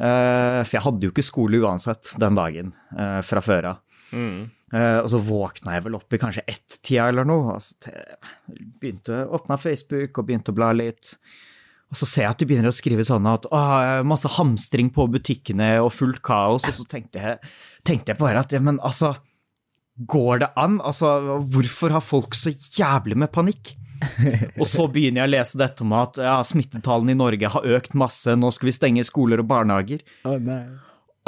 [0.00, 3.78] Eh, For jeg hadde jo ikke skole uansett den dagen eh, fra før av.
[4.10, 7.56] Eh, Og så våkna jeg vel opp i kanskje ett-tida eller noe.
[7.56, 8.04] Og så te-
[8.80, 11.16] begynte åpna Facebook og begynte å bla litt.
[11.90, 13.60] Og så ser jeg at de begynner å skrive sånn at å,
[14.06, 16.68] masse hamstring på butikkene og fullt kaos.
[16.70, 17.40] Og så tenkte jeg,
[17.82, 19.16] tenkte jeg bare at ja, men altså
[20.00, 20.78] Går det an?
[20.86, 21.10] Altså,
[21.52, 23.74] hvorfor har folk så jævlig med panikk?
[24.56, 27.92] Og så begynner jeg å lese dette om at ja, smittetallene i Norge har økt
[28.00, 30.00] masse, nå skal vi stenge skoler og barnehager.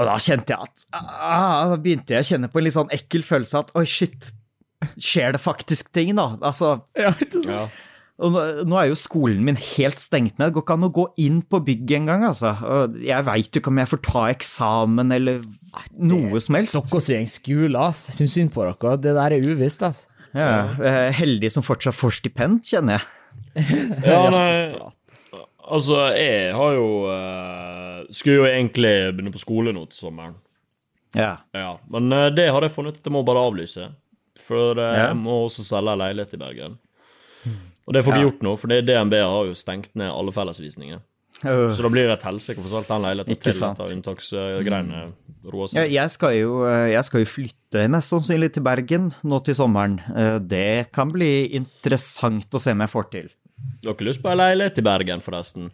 [0.00, 2.92] Og da kjente jeg at ah, Da begynte jeg å kjenne på en litt sånn
[2.96, 4.30] ekkel følelse at oi, shit,
[4.96, 6.30] skjer det faktisk ting, da?
[6.40, 7.12] Altså, Ja.
[8.22, 10.48] og nå, nå er jo skolen min helt stengt ned.
[10.50, 12.54] Det går ikke an å gå inn på bygget engang, altså.
[13.02, 15.42] Jeg veit jo ikke om jeg får ta eksamen eller
[15.98, 16.76] noe som helst.
[16.78, 18.06] Dere som går skole, ass.
[18.10, 18.96] Jeg syns synd på dere.
[19.02, 20.04] Det der er uvisst, ass.
[20.32, 23.08] Ja, heldig som fortsatt får stipend, kjenner jeg.
[24.08, 24.92] Ja, nei,
[25.70, 30.34] altså, jeg har jo uh, Skulle jo egentlig begynne på skole nå til sommeren.
[31.14, 31.36] Ja.
[31.54, 33.90] Ja, Men uh, det har jeg funnet ut, jeg må bare avlyse.
[34.40, 35.08] For uh, Ja.
[35.10, 36.78] jeg må også selge en leilighet i Bergen.
[37.86, 38.28] Og det får ikke Ja.
[38.30, 41.00] gjort nå, for DNB har jo stengt ned alle fellesvisninger.
[41.44, 41.72] Øh.
[41.74, 45.00] Så da blir det et helsike å få solgt den leiligheten til dette at unntaksgreiene
[45.50, 45.90] roer Ja, seg.
[45.92, 46.50] jeg, skal jo,
[46.92, 49.96] jeg skal jo flytte mest sannsynlig til Bergen nå til sommeren.
[50.46, 53.30] Det kan bli interessant å se om jeg får til.
[53.82, 55.70] Dere har lyst på ei leilighet i Bergen, forresten?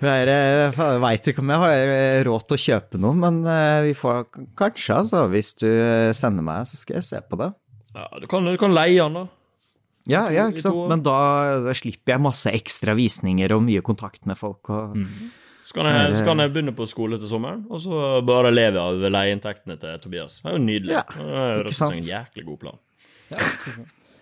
[0.00, 3.96] Jeg veit ikke om jeg har eh, råd til å kjøpe noe, men eh, vi
[3.98, 4.24] får
[4.58, 5.24] kanskje, altså.
[5.32, 7.50] Hvis du eh, sender meg, så skal jeg se på det.
[7.96, 9.26] Ja, du kan, du kan leie den, da.
[10.08, 10.80] Ja, ja, ikke sant.
[10.90, 11.16] Men da,
[11.66, 14.70] da slipper jeg masse ekstra visninger og mye kontakt med folk.
[14.72, 14.96] Og...
[15.70, 18.82] Så kan, jeg, så kan jeg begynne på skole til sommeren, og så bare leve
[18.82, 20.40] av leieinntektene til Tobias.
[20.40, 20.96] Det er jo nydelig.
[20.96, 21.98] Ja, det er rett og slett sant.
[22.00, 22.80] en jæklig god plan.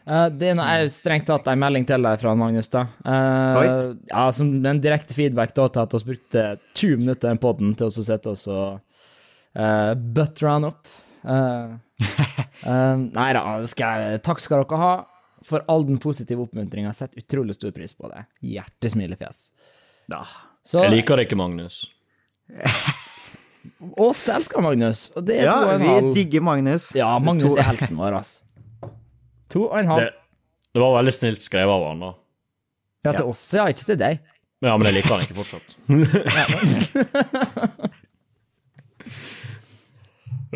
[0.08, 2.86] Eh, det er noe jeg jo strengt tatt en melding til deg fra Magnus, da.
[3.04, 6.44] Uh, ja, som en direkte feedback da til at vi brukte
[6.80, 10.88] 20 minutter i den til å sette oss og uh, butter han opp.
[11.24, 11.76] Uh,
[12.64, 14.92] uh, nei da, skal jeg, takk skal dere ha
[15.48, 16.92] for all den positive oppmuntringa.
[16.96, 18.24] Setter utrolig stor pris på det.
[18.48, 19.48] Hjertesmilefjes.
[20.12, 20.24] Ja.
[20.68, 21.74] Så Jeg liker det ikke, Magnus.
[24.08, 26.14] oss elsker Magnus, og det er ja, to og en vi halv.
[26.16, 26.84] digger Magnus.
[26.96, 28.30] Ja, Magnus er helten vår, ass.
[29.54, 30.02] To og en halv.
[30.04, 30.10] Det,
[30.76, 32.10] det var veldig snilt skrevet av han, da.
[33.06, 34.14] Ja, til oss, ja, ikke til deg.
[34.66, 35.68] Ja, men jeg liker han ikke fortsatt.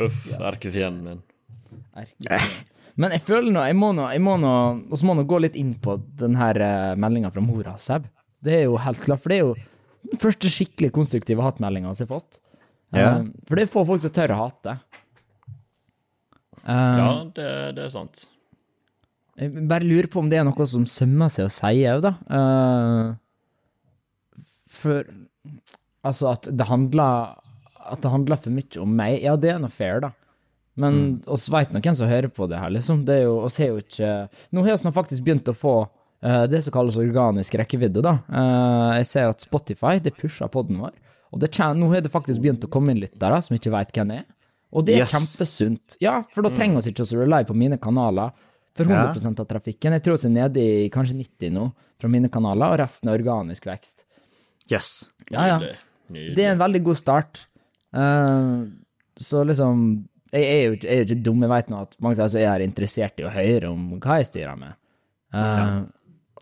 [0.03, 1.20] Uff, erkefienden min.
[1.94, 2.68] Erkefienden.
[3.01, 4.53] Men jeg føler nå, jeg må nå, jeg må nå,
[4.92, 8.05] og så må nå gå litt inn på den her uh, meldinga fra mora, Seb.
[8.44, 9.55] Det er jo helt klart, for det er jo
[10.22, 12.38] første skikkelig konstruktive hatmeldinga jeg har fått.
[12.92, 13.16] Ja.
[13.20, 14.76] Um, for det er få folk som tør å hate.
[16.62, 18.26] Um, Ja, det, det er sant.
[19.40, 22.12] Jeg bare lurer på om det er noe som sømmer seg å si òg, da.
[22.28, 23.14] Uh,
[24.72, 25.04] for
[26.02, 27.36] Altså, at det handler
[27.78, 30.12] At det handler for mye om meg, ja, det er nå fair, da.
[30.78, 33.02] Men oss veit nå hvem som hører på det her, liksom.
[33.06, 34.12] Det er jo, oss har jo ikke
[34.54, 35.74] Nå har vi faktisk begynt å få
[36.46, 38.12] det som kalles organisk rekkevidde, da.
[38.30, 40.92] Eh, jeg ser at Spotify det pusher poden vår.
[41.32, 43.92] Og det kjem, nå har det faktisk begynt å komme inn lyttere som ikke veit
[43.96, 44.28] hvem jeg er.
[44.72, 45.12] Og det er Yes.
[45.12, 45.96] kjempesunt.
[46.00, 48.32] Ja, for da trenger vi ikke å rely på mine kanaler
[48.74, 49.92] for 100% av trafikken.
[49.92, 53.18] Jeg tror vi er nede i kanskje 90 nå fra mine kanaler, og resten er
[53.18, 54.04] organisk vekst.
[54.70, 55.08] Yes.
[55.30, 55.58] Ja, ja.
[56.08, 57.46] Det er en veldig god start.
[57.94, 58.64] Eh,
[59.16, 62.16] så liksom Jeg er jo jeg er jo ikke dum, jeg vet nå at mange
[62.16, 64.72] altså, er interessert i å høre om hva jeg styrer med.
[65.35, 65.82] Eh,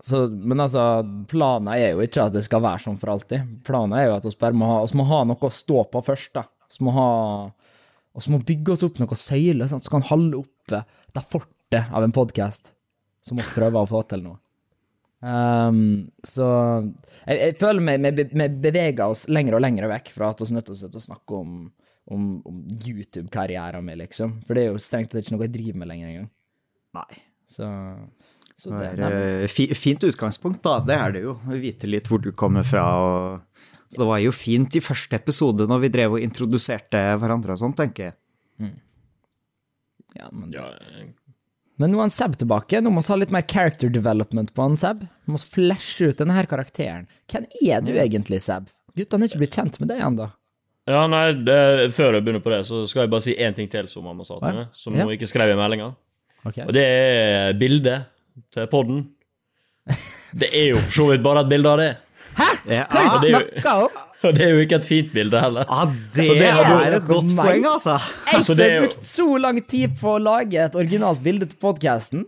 [0.02, 0.82] så, men altså,
[1.28, 3.48] planen er jo ikke at det skal være sånn for alltid.
[3.66, 6.04] Planen er jo at vi bare må ha, oss må ha noe å stå på
[6.06, 6.46] først, da.
[6.70, 7.08] Vi må ha
[8.20, 10.82] Vi må bygge oss opp noen søyler, sånn, så kan holde oppe
[11.14, 12.72] det fortet av en podkast
[13.22, 14.32] som vi prøver å få til nå.
[15.20, 16.46] Um, så
[17.26, 20.56] jeg, jeg føler vi, vi beveger oss lenger og lenger vekk fra at vi er
[20.56, 21.58] nødt til å snakke om,
[22.10, 24.38] om, om YouTube-karrieren min, liksom.
[24.46, 26.30] For det er jo strengt tatt ikke noe jeg driver med lenger engang.
[26.98, 27.10] Nei.
[27.50, 27.68] Så,
[28.60, 30.78] så Det er eh, fi, fint utgangspunkt, da.
[30.84, 31.36] Det er det jo.
[31.48, 32.82] Å Vite litt hvor du kommer fra.
[33.00, 33.62] Og...
[33.90, 37.62] Så det var jo fint i første episode når vi drev og introduserte hverandre og
[37.62, 38.16] sånn, tenker jeg.
[40.18, 40.66] ja, men, Ja,
[40.98, 41.08] jeg...
[41.80, 42.82] men nå er Seb tilbake.
[42.84, 45.06] Nå må vi ha litt mer character development på han Seb.
[45.26, 47.08] Vi må flashe ut denne her karakteren.
[47.32, 48.68] Hvem er du egentlig, Seb?
[48.98, 50.28] Guttene er ikke blitt kjent med deg ennå.
[50.90, 51.58] ja nei, det,
[51.94, 54.24] før jeg begynner på det, så skal jeg bare si én ting til som mamma
[54.26, 55.04] sa til meg, som Ja.
[55.06, 55.92] hun ikke skrev i meldinga.
[56.44, 56.64] Okay.
[56.66, 58.08] Og det er bildet
[58.54, 59.02] til podden.
[60.36, 61.90] Det er jo for så vidt bare et bilde av det.
[62.38, 62.50] Hæ?!
[62.66, 63.98] Hva er ah, det det du er snakker om?
[64.20, 65.64] Og det er jo ikke et fint bilde heller.
[65.64, 67.38] Ja, det, det hadde- er et godt Meg?
[67.40, 67.94] poeng, altså.
[68.28, 72.26] Jeg som har brukt så lang tid på å lage et originalt bilde til podkasten.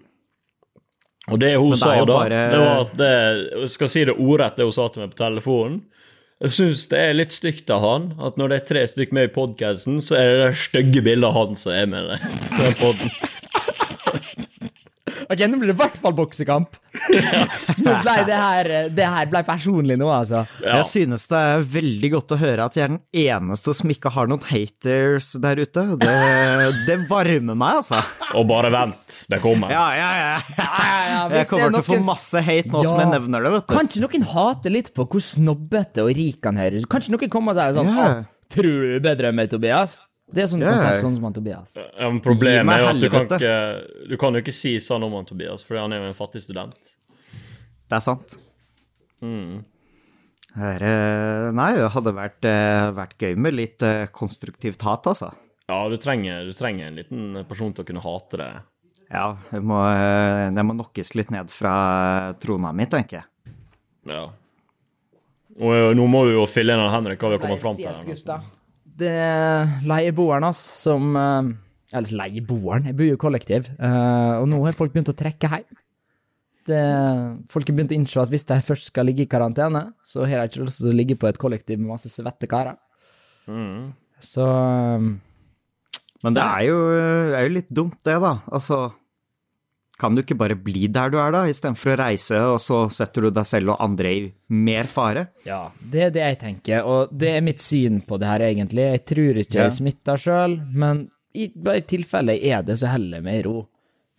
[1.31, 3.12] Og det hun det sa da, bare- det var at det,
[3.61, 5.83] Jeg skal si det ordrett, det hun sa til meg på telefonen.
[6.42, 9.29] Jeg syns det er litt stygt av han at når det er tre stykker med
[9.29, 12.18] i podkasten, så er det det stygge bildet av han som er med i
[12.57, 13.12] den podden.
[15.32, 16.74] Ok, nå blir det i hvert fall boksekamp.
[17.84, 20.42] Nå ble det her Det her ble personlig nå, altså.
[20.60, 20.74] Ja.
[20.82, 24.12] Jeg synes det er veldig godt å høre at jeg er den eneste som ikke
[24.12, 25.86] har noen haters der ute.
[26.02, 26.12] Det,
[26.90, 28.02] det varmer meg, altså.
[28.36, 29.72] Og bare vent, det kommer.
[29.72, 30.36] Ja, ja, ja.
[30.58, 33.68] ja, Jeg kommer er til å få masse hate nå som jeg nevner det, vet
[33.70, 33.74] du.
[33.78, 36.92] Kan ikke noen hate litt på hvor snobbete og rik han høres ut?
[36.92, 38.08] Kan ikke noen komme og si sånn Ja.
[38.52, 40.02] Tror du bedre enn meg, Tobias?
[40.32, 41.74] Det er sånn du kan sånn som han Tobias.
[41.76, 43.56] Ja, men problemet er jo at du kan, ikke,
[44.08, 46.40] du kan jo ikke si sånn om han Tobias, for han er jo en fattig
[46.44, 46.94] student.
[47.92, 48.38] Det er sant.
[49.20, 49.60] Mm.
[50.56, 55.30] Her, eh, nei, det hadde vært, eh, vært gøy med litt eh, konstruktivt hat, altså.
[55.68, 58.50] Ja, du trenger, du trenger en liten person til å kunne hate det.
[59.12, 59.78] Ja, det må,
[60.56, 63.54] det må nokkes litt ned fra trona mi, tenker jeg.
[64.08, 64.24] Ja.
[65.60, 67.92] Og nå må vi jo fylle inn av Henrik hva vi har kommet fram til.
[67.92, 68.40] her, altså.
[68.98, 71.55] Det er leieboeren hans som Eller
[71.92, 75.50] Eller leieboeren, jeg bor jo i kollektiv, eh, og nå har folk begynt å trekke
[75.52, 75.81] hjem.
[76.62, 76.78] Det,
[77.50, 80.40] folk har begynt å innse at hvis de først skal ligge i karantene, så har
[80.40, 82.78] de ikke lyst til å ligge på et kollektiv med masse svette karer.
[83.50, 83.92] Mm.
[84.22, 85.09] Så eh,
[86.22, 86.81] Men det er jo,
[87.35, 88.37] er jo litt dumt, det, da.
[88.48, 88.85] Altså,
[90.02, 93.28] kan du ikke bare bli der du er, da, istedenfor å reise, og så setter
[93.28, 95.28] du deg selv og andre i mer fare?
[95.46, 98.88] Ja, det er det jeg tenker, og det er mitt syn på det her, egentlig.
[98.98, 99.68] Jeg tror ikke Ja.
[99.70, 103.44] jeg smitter sjøl, men i i tilfelle jeg er det, så heller jeg meg i
[103.46, 103.60] ro.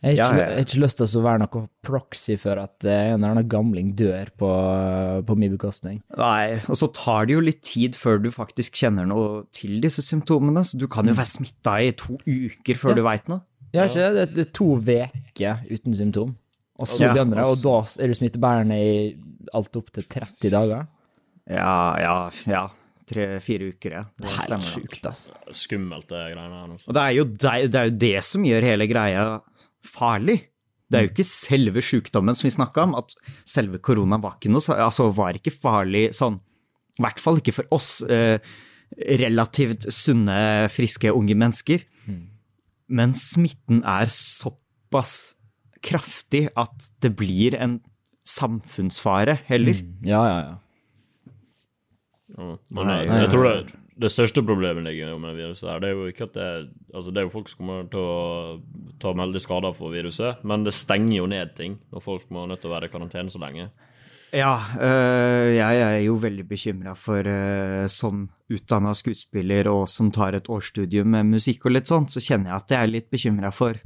[0.04, 0.63] Jeg har ikke, ja, ja.
[0.65, 4.34] ikke lyst til å være noe proxy for at eh, en eller annen gamling dør
[4.36, 4.50] på,
[5.30, 6.02] på min bekostning.
[6.19, 10.04] Nei, og så tar det jo litt tid før du faktisk kjenner noe til disse
[10.04, 12.98] symptomene, så du kan jo være smitta i to uker før Ja.
[13.00, 13.46] du veit noe.
[13.74, 16.36] Har ikke det, det er to uker uten symptom,
[16.78, 18.94] og så Ja, begynner det, og da er du smittebærende i
[19.54, 20.88] alt opp til 30 dager.
[21.50, 22.16] Ja, ja,
[22.48, 22.64] ja.
[23.10, 24.04] Tre-fire uker, ja.
[24.16, 25.34] Det er Helt sjukt, altså.
[25.52, 26.70] Skummelt, det greiene her.
[26.72, 26.88] Altså.
[26.88, 29.26] Og det er, jo det, det er jo det som gjør hele greia
[29.84, 30.38] farlig.
[30.88, 33.16] Det er jo ikke selve sykdommen som vi snakka om, at
[33.50, 36.38] selve korona var ikke noe, altså var ikke farlig sånn,
[37.00, 38.38] i hvert fall ikke for oss eh,
[39.20, 41.84] relativt sunne, friske, unge mennesker.
[42.94, 45.36] Men smitten er såpass
[45.84, 47.80] kraftig at det blir en
[48.24, 49.82] samfunnsfare heller.
[50.06, 50.60] Ja, ja, ja.
[52.34, 52.54] Ja.
[52.74, 55.82] Men Nei, jeg, nei, jeg tror det, det største problemet ligger med viruset her.
[55.84, 56.48] Det er jo ikke at det
[56.94, 60.66] Altså, det er jo folk som kommer til å ta veldig skader for viruset, men
[60.66, 63.41] det stenger jo ned ting når folk må nødt til å være i karantene så
[63.41, 63.70] lenge.
[64.34, 70.34] Ja, øh, jeg er jo veldig bekymra for, øh, som utdanna skuespiller og som tar
[70.34, 73.54] et årsstudium med musikk og litt sånt, så kjenner jeg at jeg er litt bekymra
[73.54, 73.82] for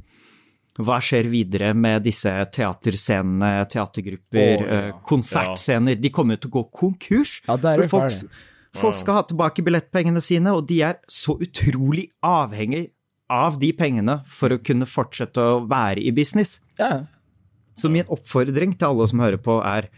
[0.78, 4.76] Hva skjer videre med disse teaterscenene, teatergrupper, oh, ja.
[4.92, 5.00] konsertscener?
[5.10, 5.96] konsertscener?
[5.98, 7.32] De kommer jo til å gå konkurs.
[7.48, 8.36] Ja, er for folk,
[8.78, 12.92] folk skal ha tilbake billettpengene sine, og de er så utrolig avhengig
[13.26, 16.60] av de pengene for å kunne fortsette å være i business.
[16.78, 17.08] Ja.
[17.74, 19.90] Så min oppfordring til alle som hører på, er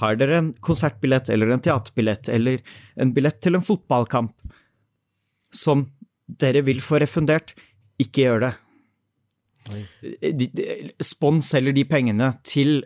[0.00, 2.60] har dere en konsertbillett eller en teaterbillett eller
[2.96, 4.34] en billett til en fotballkamp
[5.54, 5.86] som
[6.28, 7.54] dere vil få refundert,
[7.98, 8.52] ikke gjør det.
[10.22, 12.82] De- de- Spons heller de pengene til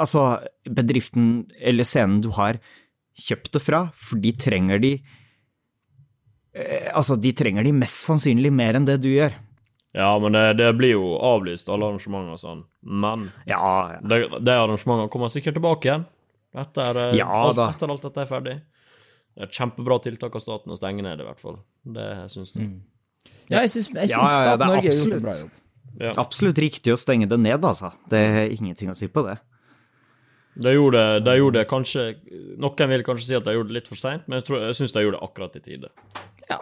[0.00, 2.58] altså bedriften eller scenen du har
[3.22, 4.92] kjøpt det fra, for de trenger de
[6.54, 9.34] eh, Altså, de trenger de mest sannsynlig mer enn det du gjør.
[9.94, 12.62] Ja, men det, det blir jo avlyst, alle arrangementer og sånn.
[12.82, 16.06] Men Ja, de, de arrangementene kommer sikkert tilbake igjen
[16.56, 18.54] etter, eh, Ja, alt, etter alt dette er ferdig.
[19.32, 21.58] Det er et kjempebra tiltak av staten å stenge ned, i hvert fall.
[21.84, 22.70] Det syns jeg.
[23.52, 25.58] ja, jeg syns, jeg Ja, ja, Stat det er Norge har gjort en bra jobb.
[26.00, 26.12] Ja.
[26.16, 27.90] absolutt riktig å stenge det ned, altså.
[28.08, 29.36] Det er ingenting å si på det.
[30.56, 32.02] De gjorde, de gjorde kanskje
[32.60, 34.76] Noen vil kanskje si at de gjorde det litt for seint, men jeg, tror- jeg
[34.76, 35.88] syns de gjorde det akkurat i tide.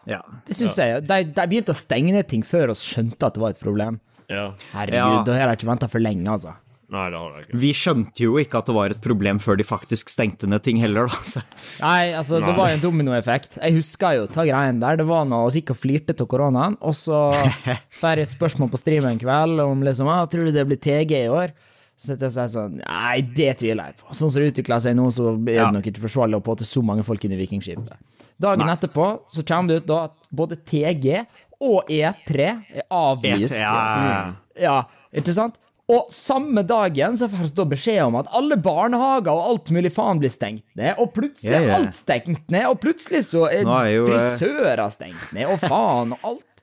[0.06, 0.20] Ja.
[0.46, 1.02] Det syns jeg.
[1.06, 4.00] De, de begynte å stenge ned ting før oss skjønte at det var et problem.
[4.30, 4.52] Ja.
[4.72, 5.22] Herregud, Ja.
[5.26, 6.54] da har jeg ikke venta for lenge, altså.
[6.90, 7.58] Nei, det har de ikke.
[7.62, 10.76] Vi skjønte jo ikke at det var et problem før de faktisk stengte ned ting
[10.82, 11.18] heller, da.
[11.22, 11.42] Så.
[11.80, 13.58] Nei, altså, det var jo en dominoeffekt.
[13.62, 14.96] Jeg husker jo ta greien der.
[14.98, 17.30] Det var noe vi gikk og flirte av koronaen, og så
[18.00, 20.82] får jeg et spørsmål på streamen en kveld om liksom ah, 'Tror du det blir
[20.82, 21.54] TG i år?'
[22.00, 24.14] Så sitter jeg og sier sånn Nei, det tviler jeg på.
[24.16, 25.70] Sånn som det utvikler seg nå, så er det Ja.
[25.70, 27.92] nok ikke forsvarlig å påte så mange folk inn i Vikingskipet.
[28.40, 31.24] Dagen etterpå så kommer det ut da at både TG
[31.60, 32.46] og E3
[32.80, 33.52] er avlyst.
[33.52, 34.20] E3, ja.
[34.60, 34.78] Ja,
[35.12, 35.58] ikke sant?
[35.90, 40.20] Og samme dagen så får vi beskjed om at alle barnehager og alt mulig faen
[40.22, 41.78] blir stengt ned, og plutselig Ja, er ja.
[41.80, 46.14] alt stengt ned, og plutselig så er er jo, eh, frisører stengt ned, og faen
[46.18, 46.46] og alt.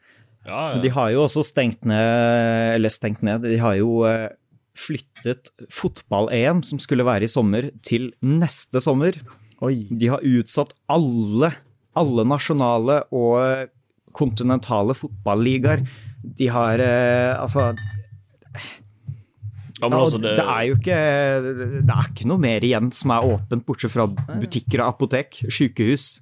[0.48, 4.30] Ja, De har jo også stengt ned, eller stengt ned, de har jo eh,
[4.80, 9.18] flyttet fotball-EM, som skulle være i sommer, til neste sommer.
[9.60, 9.90] Oi.
[9.92, 11.52] De har utsatt alle,
[11.98, 13.74] alle nasjonale og
[14.18, 15.84] kontinentale fotballigaer.
[16.38, 17.72] De har eh, altså
[19.78, 21.02] ja, men altså, det, det er jo ikke
[21.86, 26.16] Det er ikke noe mer igjen som er åpent, bortsett fra butikker og apotek, sykehus,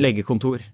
[0.00, 0.64] legekontor.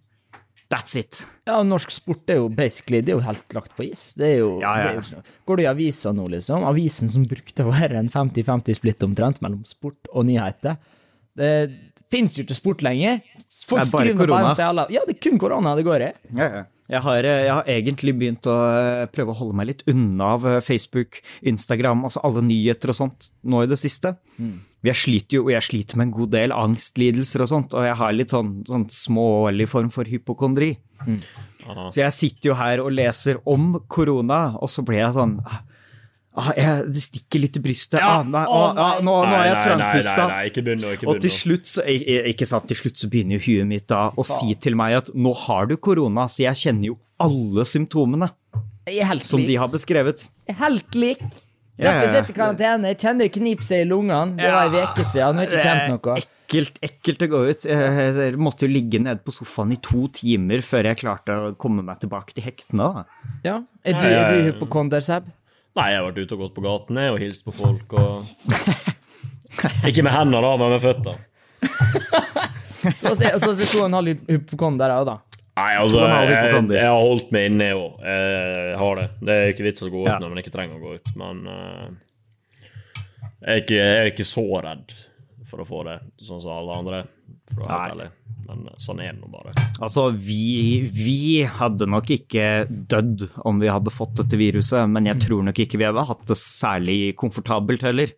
[0.68, 1.22] That's it.
[1.48, 4.12] Ja, norsk sport er jo basically Det er jo helt lagt på is.
[4.20, 4.92] Det er jo, Ja, ja.
[5.00, 5.22] Det er jo.
[5.48, 9.64] Går du i avisa nå, liksom, avisen som brukte å være en 50-50-splitt omtrent mellom
[9.68, 10.76] sport og nyheter
[11.38, 11.52] Det
[12.12, 13.22] fins jo ikke sport lenger.
[13.68, 14.56] Folk Det er bare korona.
[14.56, 16.12] bare Ja, det er kun korona det går i.
[16.88, 20.30] Jeg har, eh, jeg har egentlig begynt å eh, prøve å holde meg litt unna
[20.38, 24.14] av eh, Facebook, Instagram, altså alle nyheter og sånt, nå i det siste.
[24.86, 27.98] Jeg sliter jo, og jeg sliter med en god del angstlidelser og sånt, og jeg
[28.00, 30.78] har litt sånn, sånn smålig form for hypokondri.
[31.04, 31.20] Mm.
[31.92, 35.42] Så jeg sitter jo her og leser om korona, og så blir jeg sånn
[36.38, 37.98] ah, jeg, Det stikker litt i brystet.
[38.04, 40.28] Ah, nei, ah, ah, nå, nå er jeg Nei, nei, trangpusta.
[40.30, 41.84] nei, nei, Og til slutt, så,
[42.32, 45.12] ikke sant, til slutt så begynner jo huet mitt da å si til meg at
[45.14, 48.30] nå har du korona, så jeg kjenner jo alle symptomene
[48.86, 50.28] Jeg er helt som de har beskrevet.
[50.48, 51.22] Jeg er Helt lik.
[51.78, 52.14] Ja, Derfor ja.
[52.14, 52.90] sitter i karantene.
[52.90, 54.34] Jeg kjenner det kniper seg i lungene.
[54.34, 55.36] Det var ei uke siden.
[55.36, 56.16] Nå har jeg ikke kjent noe.
[56.18, 57.66] Ekkelt, ekkelt å gå ut.
[57.70, 61.84] Jeg, måtte jo ligge nede på sofaen i to timer før jeg klarte å komme
[61.86, 63.04] meg tilbake til hektene.
[63.46, 63.60] Ja.
[63.86, 65.30] Er du, er du hypokonder, Seb?
[65.76, 68.24] Nei, jeg har vært ute og gått på gatene og hilst på folk og
[69.88, 71.18] Ikke med hendene, da, men med føttene.
[72.98, 75.16] Så ser så ser to og en halv hypokonder òg, da.
[75.58, 77.96] Nei, altså, jeg, jeg, har holdt meg inne òg.
[78.06, 79.06] Jeg har det.
[79.18, 80.18] Det er ikke vits å gå ut Ja.
[80.22, 81.88] når man ikke trenger å gå ut, men uh,
[82.62, 84.94] jeg, er ikke, jeg er ikke så redd
[85.48, 87.02] for å få det, sånn som alle andre,
[87.52, 88.08] for å være ærlig.
[88.48, 89.52] Men eh, sånn er det nå bare.
[89.78, 91.18] Altså, vi, vi
[91.58, 95.80] hadde nok ikke dødd om vi hadde fått dette viruset, men jeg tror nok ikke
[95.80, 98.14] vi hadde hatt det særlig komfortabelt heller.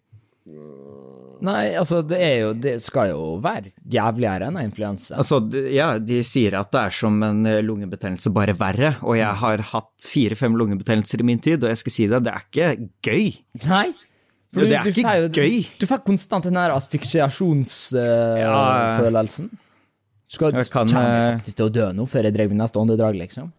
[1.41, 5.17] Nei, altså, det er jo Det skal jo være jævligere enn influensa.
[5.21, 5.41] Altså,
[5.73, 8.95] ja, de sier at det er som en eh, lungebetennelse, bare verre.
[9.01, 12.35] Og jeg har hatt fire-fem lungebetennelser i min tid, og jeg skal si det, det
[12.35, 13.33] er ikke gøy.
[13.65, 13.89] Nei.
[14.51, 15.61] Jo, det er ikke får gøy.
[15.79, 19.47] Du får konstant den der asfiksiasjonsfølelsen.
[19.51, 19.57] Ja.
[20.31, 22.97] Du skal Jeg kan, eh, faktisk til å dø nå før jeg drar min stående
[22.99, 23.53] drag, liksom.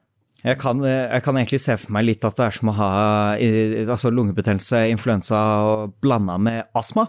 [0.43, 2.73] Jeg kan, eh, jeg kan egentlig se for meg litt at det er som å
[2.73, 7.07] ha eh, altså lungebetennelse, influensa blanda med astma.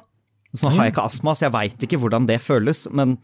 [0.52, 2.88] Så nå har jeg ikke astma, så jeg veit ikke hvordan det føles.
[2.92, 3.18] Men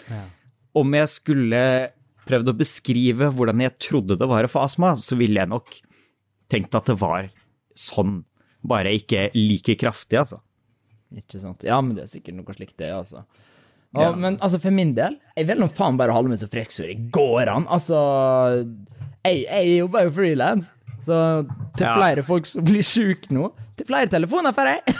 [0.74, 1.90] om jeg skulle
[2.24, 5.66] prøvd å beskrive hvordan jeg trodde det var å få astma, så ville jeg nok
[6.48, 7.28] tenkt at det var
[7.76, 8.24] sånn.
[8.64, 10.40] Bare ikke like kraftig, altså.
[11.16, 11.62] Ikke sant?
[11.64, 13.22] Ja, men det er sikkert noe slikt, det, altså.
[13.96, 14.10] Og, Ja.
[14.12, 16.84] Men altså, for min del, jeg vil nå faen bare holde meg så frisk som
[16.90, 17.64] det går an.
[17.72, 17.96] Altså,
[19.24, 20.68] jeg, jeg jobber jo frilans,
[21.00, 21.22] så
[21.78, 21.94] til Ja.
[21.96, 23.48] flere folk som blir sjuke nå,
[23.78, 24.82] til flere telefoner får jeg!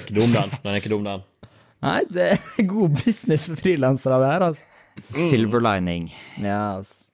[0.00, 0.50] Ikke dum, den.
[0.62, 1.22] Den er ikke dum, den.
[1.80, 4.64] Nei, det er god business for frilansere, det her, altså.
[5.16, 6.10] Silver lining.
[6.42, 7.06] Ja, altså.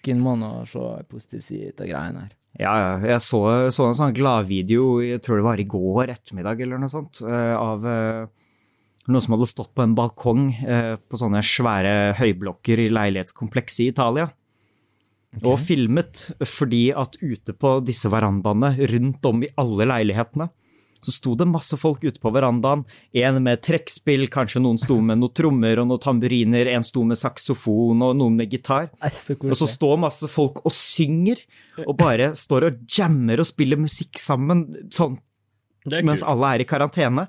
[0.00, 2.32] Noen må nå se en positiv side av greiene her.
[2.58, 2.92] Ja, ja.
[3.12, 3.40] Jeg så,
[3.70, 7.54] så en sånn gladvideo, jeg tror det var i går ettermiddag eller noe sånt, eh,
[7.54, 8.24] av eh,
[9.06, 13.90] noen som hadde stått på en balkong eh, på sånne svære høyblokker i leilighetskomplekset i
[13.92, 14.28] Italia.
[15.44, 20.48] Og filmet fordi at ute på disse verandaene rundt om i alle leilighetene,
[21.00, 22.82] så sto det masse folk ute på verandaen.
[23.16, 27.16] En med trekkspill, kanskje noen sto med noen trommer og noen tamburiner, en sto med
[27.20, 28.90] saksofon og noen med gitar.
[29.14, 31.40] Så Og så står masse folk og synger,
[31.86, 35.16] og bare står og jammer og spiller musikk sammen sånn,
[36.04, 37.28] mens alle er i karantene.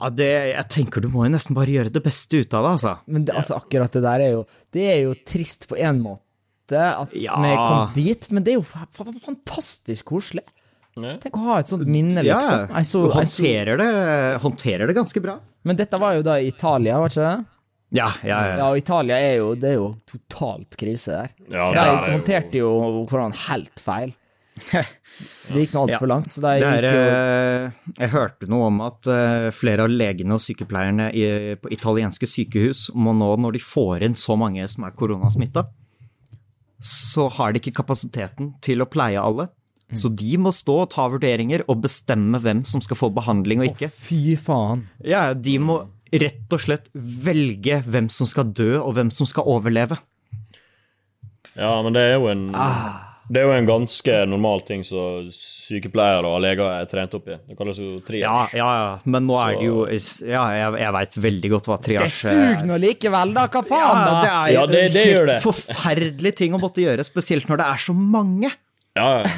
[0.00, 2.70] Ja, det, jeg tenker du må jo nesten bare gjøre det beste ut av det,
[2.78, 2.94] altså.
[3.06, 4.40] Men det, altså, akkurat det der er jo
[4.74, 7.36] Det er jo trist på en måte at Ja.
[7.38, 10.42] vi kom dit, men det er jo fa fa fantastisk koselig.
[10.96, 11.16] Ja.
[11.18, 12.76] Tenk å ha et sånt minne, Ja, liksom.
[12.76, 13.88] Jeg så, du håndterer det,
[14.44, 15.38] håndterer det ganske bra.
[15.64, 17.46] men dette var jo da i Italia, var ikke det?
[17.94, 18.68] Ja, ja, Ja, ja.
[18.70, 21.28] og Italia er jo Det er jo totalt krise der.
[21.50, 22.70] Ja, De det er håndterte jo
[23.10, 24.14] koronaen helt feil.
[24.64, 25.98] Det gikk nå Ja.
[26.06, 29.82] langt, så de Det er, gikk jo eh, jeg hørte noe om at eh, flere
[29.82, 34.36] av legene og sykepleierne i, på italienske sykehus må nå, når de får inn så
[34.38, 35.66] mange som er koronasmitta,
[36.80, 39.48] så har de ikke kapasiteten til å pleie alle.
[39.96, 43.70] Så de må stå og ta vurderinger og bestemme hvem som skal få behandling og
[43.72, 43.90] ikke.
[44.08, 44.86] Fy faen.
[45.04, 45.80] Ja, de må
[46.14, 49.98] rett og slett velge hvem som skal dø og hvem som skal overleve.
[51.54, 53.10] Ja, men det er jo en Ah.
[53.24, 57.38] Det er jo en ganske normal ting som sykepleiere og leger er trent opp i.
[57.48, 58.20] Det kalles jo triasj.
[58.20, 59.78] Ja, ja, ja, men nå er det jo
[60.28, 63.46] Ja, jeg, jeg veit veldig godt hva Det suger nå likevel, da!
[63.48, 64.34] Hva faen, Ja, det da?
[64.44, 65.38] er Ja, det- det helt det.
[65.42, 68.52] forferdelig ting å måtte gjøre, spesielt når det er så mange.
[68.94, 69.30] Ja, ja.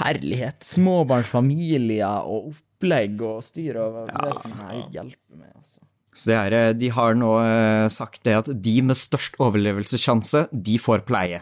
[0.00, 0.62] Herlighet.
[0.66, 5.82] Småbarnsfamilier og opplegg og styr over det som Nei, hjelpe meg, altså.
[6.12, 10.46] Så det er, eh, de har nå eh, sagt det at de med størst overlevelsessjanse,
[10.52, 11.40] de får pleie.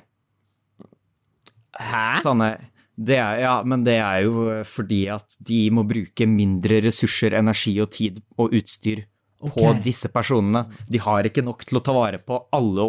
[1.81, 2.21] Hæ?
[2.23, 2.53] Sånne,
[3.01, 7.79] det er, ja, men det er jo fordi at de må bruke mindre ressurser, energi
[7.83, 9.07] og tid og utstyr
[9.41, 10.67] på disse personene.
[10.91, 12.85] De har ikke nok til å ta vare på alle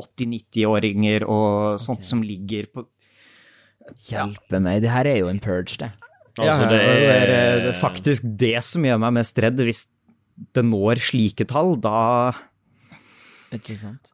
[0.00, 2.86] 80-90-åringer og sånt som ligger på
[4.10, 4.82] Hjelpe meg.
[4.84, 5.90] Det her er jo en purge, det.
[6.38, 9.60] Altså, ja, det det, er, er det er faktisk det som gjør meg mest redd.
[9.66, 9.86] Hvis
[10.56, 12.32] det når slike tall, da
[13.52, 14.08] Ikke sant?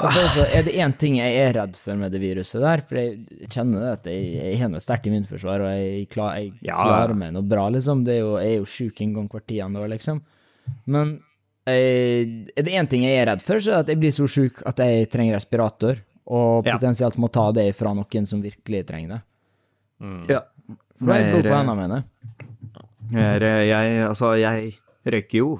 [0.00, 2.96] Altså, er er det én ting jeg er redd for med det viruset der, for
[2.96, 6.78] jeg kjenner at jeg, jeg har noe sterkt immunforsvar, og jeg, klar, jeg Ja.
[6.80, 8.04] klarer meg noe bra, liksom.
[8.06, 10.22] Det er jo, jeg er jo sjuk en gang hvert tiende år, liksom.
[10.88, 11.18] Men
[11.68, 14.14] jeg, er det én ting jeg er redd for, så er det at jeg blir
[14.16, 16.00] så sjuk at jeg trenger respirator,
[16.30, 19.20] og potensielt må ta det fra noen som virkelig trenger det.
[20.30, 20.44] ja.
[21.00, 22.00] For er jeg blod på hendene mine.
[23.10, 24.74] Er, eh, jeg, altså, jeg
[25.10, 25.50] røyker jo.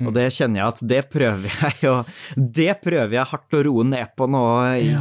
[0.00, 0.08] Mm.
[0.08, 1.96] Og det kjenner jeg at det prøver jeg å
[2.60, 4.44] Det prøver jeg hardt å roe ned på nå
[4.80, 4.94] i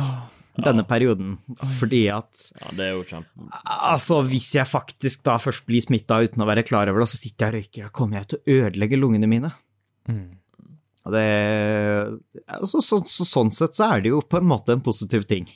[0.59, 1.37] denne perioden.
[1.79, 3.47] Fordi at Ja, det er jo kjempe...
[3.63, 7.13] altså, hvis jeg faktisk da først blir smitta uten å være klar over det, og
[7.13, 9.53] så sitter jeg og røyker, da kommer jeg til å ødelegge lungene mine.
[10.09, 10.38] Mm.
[11.07, 11.25] Og det
[12.45, 15.47] altså, så, så, Sånn sett så er det jo på en måte en positiv ting.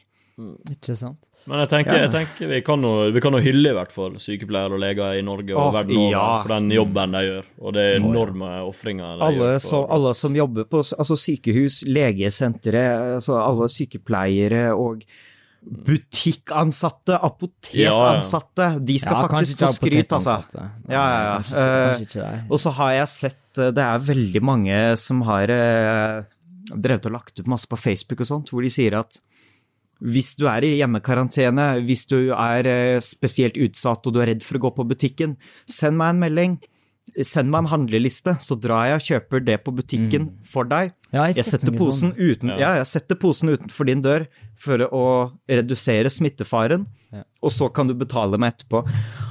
[0.71, 1.19] Ikke sant?
[1.43, 4.13] Men jeg tenker, jeg tenker vi, kan jo, vi kan jo hylle i hvert fall
[4.21, 6.27] sykepleiere og leger i Norge og oh, verden over ja.
[6.39, 9.59] for den jobben de gjør, og det enorme ofringer de Alle gjør.
[9.65, 12.85] som, alle som jobber på altså sykehus, legesentre,
[13.17, 15.03] altså alle sykepleiere og
[15.63, 20.37] butikkansatte, apotekansatte, de skal Ja, faktisk få skryt, altså.
[20.91, 21.37] Ja, ja, ja.
[21.63, 22.39] Eh.
[22.49, 26.23] Og så har jeg sett eh, Det er veldig mange som har eh,
[26.73, 29.19] drevet og lagt ut masse på Facebook og sånt, hvor de sier at
[30.03, 34.59] hvis du er i hjemmekarantene, hvis du er spesielt utsatt og du er redd for
[34.59, 35.37] å gå på butikken,
[35.69, 36.57] send meg en melding.
[37.21, 40.93] Send meg en handleliste, så drar jeg og kjøper det på butikken for deg.
[41.13, 42.31] Ja, Jeg jeg, setter posen, sånn.
[42.31, 42.57] uten, Ja.
[42.57, 44.25] ja, jeg setter posen utenfor din dør
[44.57, 45.03] for å
[45.47, 47.21] redusere smittefaren, Ja.
[47.43, 48.81] og så kan du betale meg etterpå.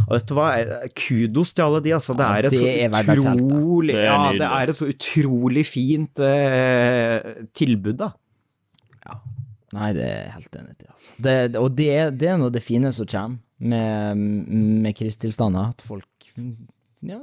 [0.06, 0.46] Og vet du hva,
[0.94, 2.14] kudos til alle de, altså.
[2.16, 4.86] Det er et det så er så utrolig Det er Ja, det er et så
[4.92, 8.12] utrolig fint eh, tilbud, da.
[9.72, 10.86] Nei, det er jeg helt enig i.
[10.92, 11.10] Altså.
[11.24, 14.16] Det, og det, det er noe det fine som kommer med,
[14.84, 16.28] med krisetilstander, at folk
[17.06, 17.18] ja,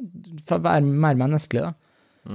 [0.52, 1.74] være mer menneskelig, da.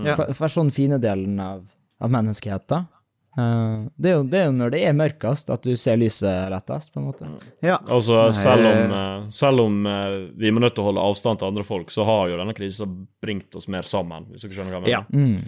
[0.05, 0.17] Ja.
[0.17, 1.63] For, for sånn fine delen av,
[2.03, 2.89] av menneskeheten.
[3.35, 6.53] Uh, det, er jo, det er jo når det er mørkest at du ser lyset
[6.53, 7.31] lettest, på en måte.
[7.67, 7.81] Ja.
[7.91, 11.51] Altså, selv om, eh, selv om eh, vi må nødt til å holde avstand til
[11.51, 14.85] andre folk, så har jo denne krisen bringt oss mer sammen, hvis dere skjønner hva
[14.87, 15.03] jeg Ja.
[15.11, 15.43] Mm,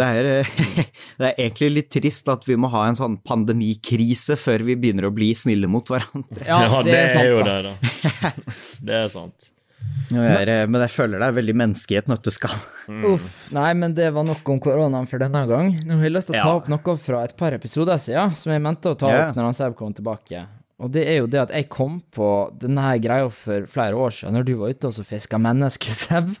[0.00, 0.30] det er,
[1.20, 5.10] det er egentlig litt trist at vi må ha en sånn pandemikrise før vi begynner
[5.10, 6.46] å bli snille mot hverandre.
[6.48, 7.60] Ja, det, er sant, jo da.
[7.60, 8.32] det, da.
[8.88, 9.52] Det er sant.
[10.10, 12.54] Nå er, men jeg føler det er veldig menneske i et nøtteskall.
[13.12, 13.26] Uff.
[13.54, 15.74] Nei, men det var nok om koronaen for denne gang.
[15.86, 16.56] Nå har jeg lyst til å ta Ja.
[16.58, 19.28] opp noe fra et par episoder siden, som jeg mente å ta yeah.
[19.28, 20.46] opp når han Seb kom tilbake.
[20.80, 22.26] Og det er jo det at jeg kom på
[22.58, 26.32] denne greia for flere år siden, når du var ute og så fiska menneskesau.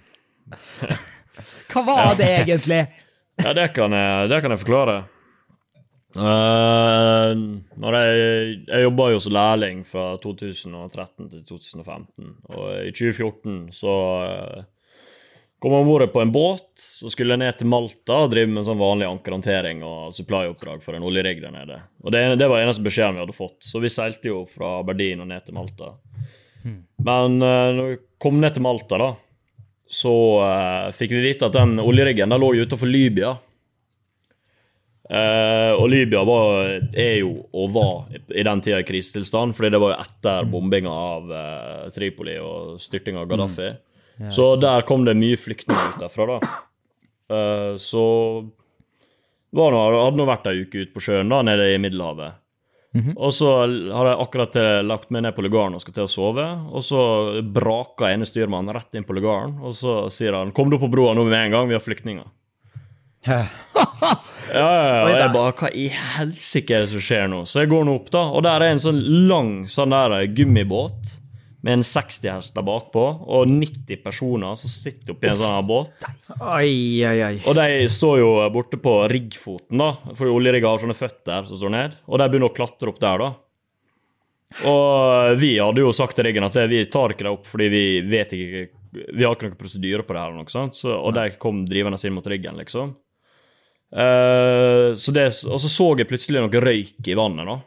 [1.70, 2.82] Hva var det egentlig?
[3.40, 4.96] Ja, det kan jeg, det kan jeg forklare.
[6.10, 8.14] Uh, jeg,
[8.66, 13.94] jeg jobba jo som lærling fra 2013 til 2015, og i 2014 så
[14.24, 14.64] uh,
[15.62, 18.50] kom jeg om bord på en båt så skulle jeg ned til Malta og drive
[18.50, 21.78] med sånn vanlig ankerhåndtering og supply-oppdrag for en oljerigg der nede.
[22.02, 25.22] Og det, det var eneste beskjeden vi hadde fått, så vi seilte jo fra Berlin
[25.22, 25.92] og ned til Malta.
[27.06, 29.12] Men uh, når vi kom ned til Malta, da,
[29.90, 33.36] så uh, fikk vi vite at den oljeriggen der lå utafor Libya.
[35.10, 39.80] Eh, og Libya var, er jo, og var i den tida i krisetilstand, fordi det
[39.82, 43.72] var jo etter bombinga av eh, Tripoli og styrtinga av Gaddafi.
[44.30, 46.52] så der kom det mye flyktninger ut derfra, da.
[47.34, 48.04] Eh, så
[49.50, 52.38] var noe, hadde nå vært ei uke ute på sjøen da, nede i Middelhavet.
[53.16, 56.46] Og så hadde jeg akkurat lagt meg ned på lugaren og skal til å sove,
[56.70, 57.02] og så
[57.46, 61.14] braka ene styrmannen rett inn på lugaren, og så sier han 'Kom du på broa
[61.14, 62.26] nå med en gang, vi har flyktninger'.
[64.50, 65.02] Ja, ja, ja.
[65.04, 67.44] Og jeg bare Hva i helsike er det som skjer nå?
[67.46, 68.98] Så jeg går nå opp, da, og der er en sånn
[69.28, 71.12] lang sånn der gummibåt
[71.60, 76.06] med en 60 hester bakpå og 90 personer som sitter oppi en sånn båt.
[76.40, 76.72] Oi,
[77.04, 77.34] oi, oi.
[77.44, 81.74] Og de står jo borte på riggfoten, da, for oljerigga har sånne føtter som står
[81.76, 83.30] ned, og de begynner å klatre opp der, da.
[84.66, 87.82] Og vi hadde jo sagt til riggen at vi tar ikke det opp fordi vi
[88.10, 88.62] vet ikke
[89.14, 91.60] Vi har ikke noen prosedyre på det her, eller noe sånt, så, og de kom
[91.68, 92.96] drivende inn mot riggen, liksom.
[93.90, 97.58] Eh, så det, og så så jeg plutselig noe røyk i vannet, da.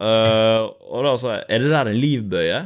[0.00, 2.60] Uh, og da sa jeg Er det der en livbøye?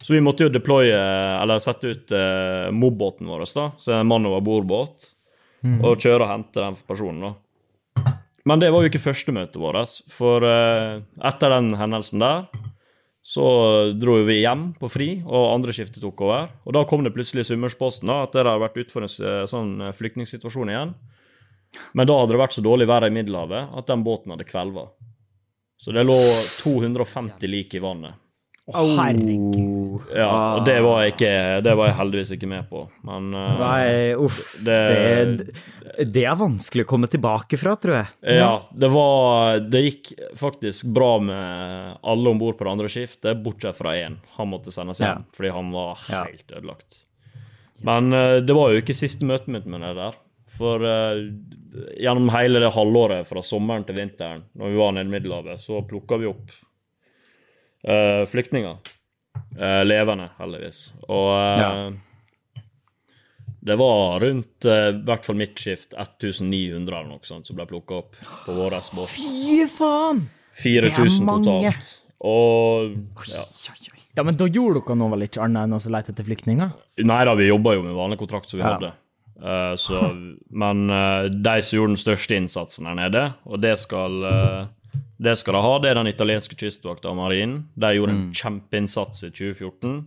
[0.00, 0.94] Så vi måtte jo deploye,
[1.42, 5.10] eller sette ut uh, mobbåten vår, da, så en mann over bord-båt,
[5.66, 7.26] og kjøre og hente den personen.
[7.26, 8.14] da.
[8.48, 12.46] Men det var jo ikke første møtet vårt, for uh, etter den hendelsen der
[13.20, 13.44] så
[14.00, 16.48] dro vi hjem på fri, og andre skiftet tok over.
[16.64, 19.12] Og da kom det plutselig i Summersposten da, at dere har vært utfor en
[19.50, 20.94] sånn flyktningsituasjon igjen.
[21.94, 24.88] Men da hadde det vært så dårlig vær i Middelhavet at den båten hadde kvelva.
[25.80, 26.16] Så det lå
[26.60, 28.18] 250 lik i vannet.
[28.70, 30.02] Å, herregud.
[30.14, 30.26] Ja,
[30.60, 31.30] og det var, jeg ikke,
[31.64, 33.86] det var jeg heldigvis ikke med på, men eh, Nei,
[34.20, 34.36] uff.
[34.62, 34.76] det,
[35.40, 38.12] Det, det er vanskelig å komme tilbake fra, tror jeg.
[38.38, 43.40] Ja, det var Det gikk faktisk bra med alle om bord på det andre skiftet,
[43.42, 44.20] bortsett fra én.
[44.36, 45.26] Han måtte sendes hjem Ja.
[45.34, 46.22] fordi han var Ja.
[46.30, 47.00] helt ødelagt.
[47.82, 50.14] Men eh, det var jo ikke siste møtet mitt med det der.
[50.60, 51.20] For eh,
[52.04, 55.80] gjennom hele det halvåret fra sommeren til vinteren, når vi var nede i Middelhavet, så
[55.88, 56.52] plukka vi opp
[57.88, 58.76] eh, flyktninger.
[59.56, 60.82] Eh, levende, heldigvis.
[61.08, 61.92] Og eh, Ja.
[63.70, 67.66] det var rundt, eh, i hvert fall mitt skift, 1900 eller noe sånt som ble
[67.70, 69.16] plukka opp på vår båt.
[69.16, 70.26] Fy faen!
[70.60, 71.44] 4000 mange.
[71.72, 71.90] totalt.
[72.20, 72.96] Og
[73.32, 73.44] ja.
[74.18, 76.72] Ja, men da gjorde dere noe vel ikke annet enn å lete etter flyktninger?
[77.06, 78.74] Nei da, vi jobba jo med vanlig kontrakt som vi Ja.
[78.74, 78.92] hadde.
[79.42, 80.00] Eh, så,
[80.50, 84.68] men uh, de som gjorde den største innsatsen her nede, og det skal uh,
[85.20, 87.58] det skal de ha, det er den italienske kystvakta og marinen.
[87.76, 89.98] De gjorde en kjempeinnsats i 2014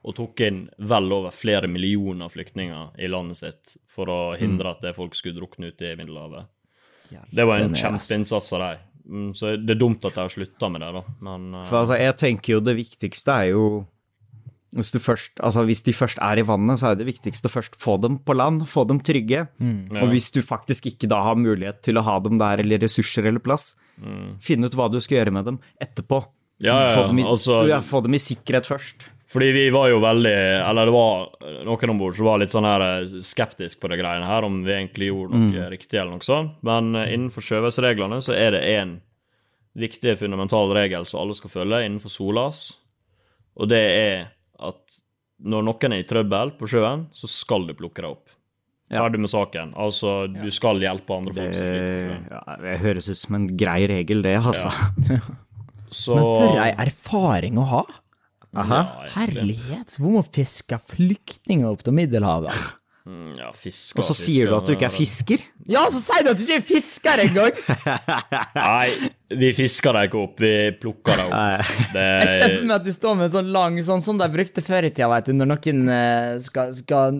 [0.00, 4.86] og tok inn vel over flere millioner flyktninger i landet sitt for å hindre at
[4.86, 6.46] det folk skulle drukne ute i Middelhavet.
[7.34, 8.86] Det var en kjempeinnsats av dem.
[9.10, 11.02] Mm, Så det er dumt at de har slutta med det, da.
[11.26, 13.64] Men For altså, jeg tenker jo det viktigste er jo
[14.76, 17.78] hvis, du først, altså hvis de først er i vannet, så er det viktigste først
[17.80, 19.46] få dem på land, få dem trygge.
[19.58, 20.02] Ja.
[20.02, 23.26] Og hvis du faktisk ikke da har mulighet til å ha dem der, eller ressurser
[23.26, 23.74] eller plass,
[24.40, 26.22] finn ut hva du skal gjøre med dem etterpå.
[26.22, 26.36] Mm.
[26.60, 29.08] Ja, ja, få, dem i, altså- ja, få dem i sikkerhet først.
[29.30, 30.34] Fordi vi var jo veldig
[30.68, 31.28] Eller det var
[31.64, 34.64] noen om bord som var litt sånn her eh, skeptisk på de greiene her, om
[34.66, 36.58] vi egentlig gjorde noe riktig eller noe sånt.
[36.66, 38.96] Men eh, innenfor sjøveisreglene så er det én
[39.78, 42.60] viktig fundamental regel som alle skal følge innenfor SOLAS,
[43.54, 44.28] og det er
[44.68, 45.00] at
[45.40, 48.26] når noen er i trøbbel på sjøen, så skal du plukke dem opp.
[48.90, 49.04] Ja.
[49.04, 49.70] Ferdig med saken.
[49.78, 52.24] Altså, du skal hjelpe andre Det, folk som på sjøen.
[52.34, 54.72] ja, det høres ut som en grei regel, det, altså.
[55.90, 57.82] Så Men for ei erfaring å ha!
[58.60, 58.78] Aha.
[59.06, 59.08] Ja.
[59.14, 62.54] Herlighet, hvor må fiske flyktninger opp til Middelhavet?
[63.08, 65.40] Mm, ja, fisk Og så sier du at du ikke er fisker?
[65.70, 67.60] Ja, så sier du at du ikke er fisker engang!
[68.58, 69.08] Nei,
[69.40, 70.50] vi fisker dem ikke opp, vi
[70.82, 71.70] plukker dem opp.
[71.94, 74.28] Det Jeg ser for meg at du står med en sånn lang sånn som de
[74.34, 77.16] brukte før i tida, vet du, når noen eh, skal, skal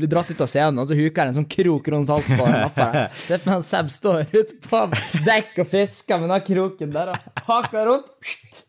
[0.00, 2.88] bli dratt ut av scenen, og så huker en sånn krok rundt halsen på lappa.
[3.12, 4.84] Se for meg at Seb står ute på
[5.28, 8.64] dekk og fisker med den kroken der og haker rundt.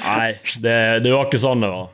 [0.00, 0.32] Nei,
[0.64, 1.92] det, det var ikke sånn det var.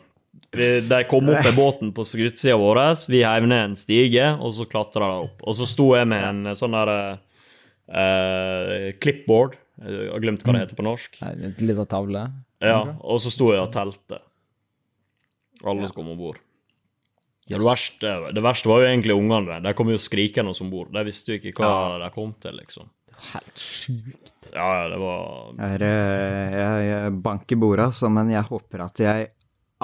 [0.51, 2.80] Vi, de kom opp med båten på skuttsida vår,
[3.11, 5.44] vi heiv ned en stige, og så klatra de opp.
[5.46, 10.64] Og så sto jeg med en sånn der uh, clipboard, jeg har glemt hva det
[10.66, 11.16] heter på norsk.
[11.24, 12.26] En liten tavle.
[12.61, 14.20] Ja, og så sto jeg og telte.
[15.64, 16.40] Alle som kom om bord.
[17.51, 19.59] Det, verste, det verste var jo egentlig ungene.
[19.64, 20.92] De kom jo skrikende om bord.
[20.94, 22.90] De visste jo ikke hva de kom til, liksom.
[23.30, 24.53] Helt sjukt.
[24.55, 29.03] Ja, ja, det var Jeg, eh, jeg, jeg banker bordet, altså, men jeg håper at
[29.03, 29.26] jeg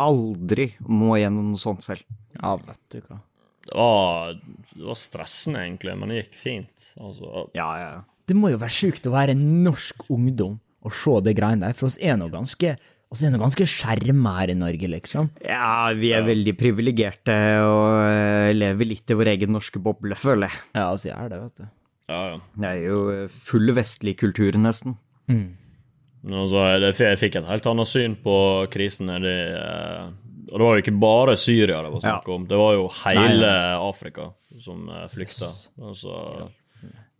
[0.00, 2.04] aldri må gjennom noe sånt selv.
[2.38, 3.20] Ja, vet du hva.
[3.66, 4.36] Det var,
[4.76, 6.90] det var stressende, egentlig, men det gikk fint.
[7.02, 7.94] Altså, Ja, ja.
[8.26, 11.74] Det må jo være sjukt å være en norsk ungdom og se det greiene der,
[11.78, 12.76] for oss er nå ganske
[13.10, 15.28] oss er det ganske skjerma her i Norge, liksom.
[15.46, 20.50] Ja, vi er veldig privilegerte og eh, lever litt i vår egen norske boble, føler
[20.50, 20.62] jeg.
[20.74, 21.68] Ja, altså jeg er det, vet du.
[22.10, 22.40] ja, ja.
[22.58, 22.98] Det er jo
[23.46, 24.98] full vestlig kultur, nesten.
[25.30, 25.46] Men
[26.26, 28.36] Altså, det, jeg fikk et helt annet syn på
[28.72, 30.08] krisen nedi eh,
[30.50, 33.50] Og det var jo ikke bare Syria det var snakk om, det var jo hele
[33.78, 34.30] Afrika
[34.62, 35.50] som eh, flykta.
[35.82, 36.48] Altså,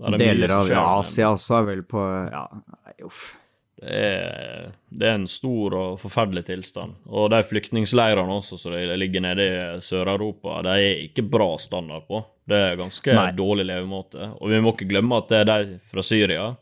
[0.02, 0.70] er Deler av.
[0.98, 3.34] Asia også er vel på Ja, nei, uff.
[3.76, 6.94] Det er, det er en stor og forferdelig tilstand.
[7.12, 12.22] Og de flyktningleirene også som ligger nede i Sør-Europa, de er ikke bra standard på.
[12.48, 13.26] Det er ganske Nei.
[13.36, 14.30] dårlig levemåte.
[14.40, 16.54] Og vi må ikke glemme at det er de fra Syria.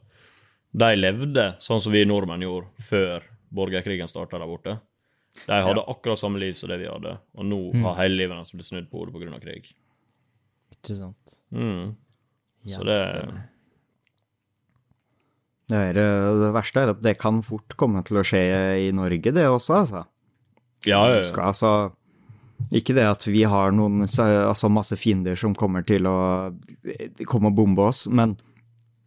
[0.75, 4.77] De levde sånn som vi nordmenn gjorde før borgerkrigen starta der borte.
[5.47, 8.55] De hadde akkurat samme liv som det vi hadde, og nå har hele livet deres
[8.55, 9.41] blitt snudd på hodet pga.
[9.43, 9.73] krig.
[10.75, 11.41] Ikke sant?
[11.55, 11.95] Mm.
[12.71, 13.01] Så det
[15.69, 18.43] Det, er, eh, det verste er at det kan fort komme til å skje
[18.85, 20.03] i Norge, det også, altså.
[20.85, 21.23] Ja, ja, ja.
[21.25, 21.71] Skal, altså
[22.75, 26.53] ikke det at vi har noen altså masse fiender som kommer til å
[27.29, 28.37] komme og bombe oss, men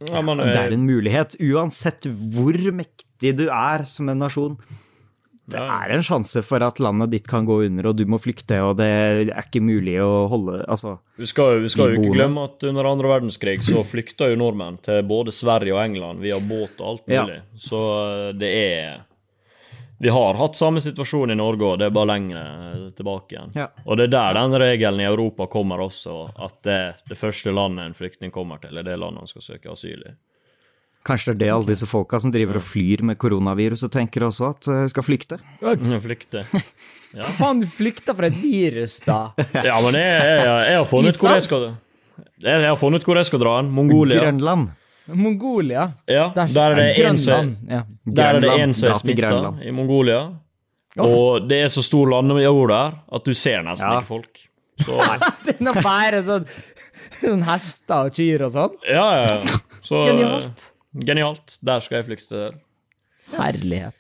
[0.06, 1.36] ja men, det er eh, en mulighet.
[1.42, 4.58] Uansett hvor mektig du er som en nasjon,
[5.48, 5.80] det Ja.
[5.86, 8.76] er en sjanse for at landet ditt kan gå under, og du må flykte, og
[8.82, 12.64] det er ikke mulig å holde Altså, Vi skal, vi skal jo ikke glemme at
[12.68, 16.88] under andre verdenskrig så flykta jo nordmenn til både Sverige og England via båt og
[16.90, 17.24] alt Ja.
[17.24, 17.40] mulig.
[17.56, 17.80] Så
[18.28, 19.07] eh, det er
[20.00, 23.54] Vi har hatt samme situasjon i Norge òg, det er bare lenger eh, tilbake igjen.
[23.58, 23.68] Ja.
[23.86, 26.80] Og det er der den regelen i Europa kommer også, at det,
[27.10, 30.14] det første landet en flyktning kommer til, er det landet han skal søke asyl i.
[31.08, 34.52] kanskje det er det alle disse folka som driver og flyr med koronaviruset, tenker også
[34.52, 35.40] at vi skal flykte.
[36.08, 36.44] Flykte.
[37.40, 39.32] Faen, du flykter fra et virus, da!
[39.70, 41.70] Ja, men jeg, jeg, jeg har funnet ut hvor jeg skal
[42.38, 43.72] jeg, jeg har funnet ut hvor jeg skal dra hen.
[43.74, 44.22] Mongolia.
[44.28, 44.70] Grønland.
[45.08, 45.92] Mongolia.
[46.10, 47.54] Ja, der er det en som.
[47.70, 47.84] Ja.
[48.08, 50.22] Er er smitta i Mongolia.
[50.98, 54.00] Og det er så stor landjord der at du ser nesten Ja.
[54.00, 54.44] ikke folk.
[54.82, 54.98] Så,
[55.46, 56.48] Det er bare sånn,
[57.22, 58.76] sånn hester og kyr og sånn.
[58.86, 59.62] ja, ja, ja.
[59.82, 60.66] Så, Genialt.
[61.08, 61.58] Genialt.
[61.66, 62.58] Der skal jeg flykte til.
[63.38, 63.96] Herlighet.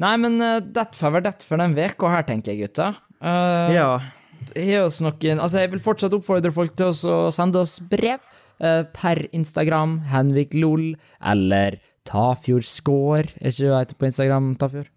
[0.00, 2.94] Nei, men uh, det får være det for den veka her, tenker jeg, gutta.
[3.20, 3.90] Uh, Ja.
[4.54, 9.20] Noen Altså, jeg vil fortsatt oppfordre folk til oss å sende oss brev eh, per
[9.36, 10.90] Instagram, Henvik Lol,
[11.32, 11.78] eller
[12.08, 13.26] Tafjord Score.
[13.38, 14.88] Er ikke du heter på Instagram, Tafjord?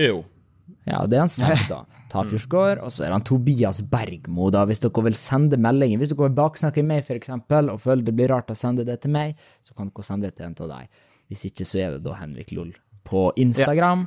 [0.00, 0.24] Jo.
[0.86, 1.82] Ja, det er han Seb, da.
[2.12, 2.80] Tafjord Skår.
[2.84, 6.00] Og så er han Tobias Bergmo, da, hvis dere vil sende meldinger.
[6.00, 9.00] Hvis dere vil baksnakke meg, for eksempel, og føler det blir rart å sende det
[9.02, 9.36] til meg,
[9.66, 11.06] så kan dere sende det til en av deg.
[11.30, 12.74] Hvis ikke, så er det da Henvik Lol
[13.06, 14.06] på Instagram.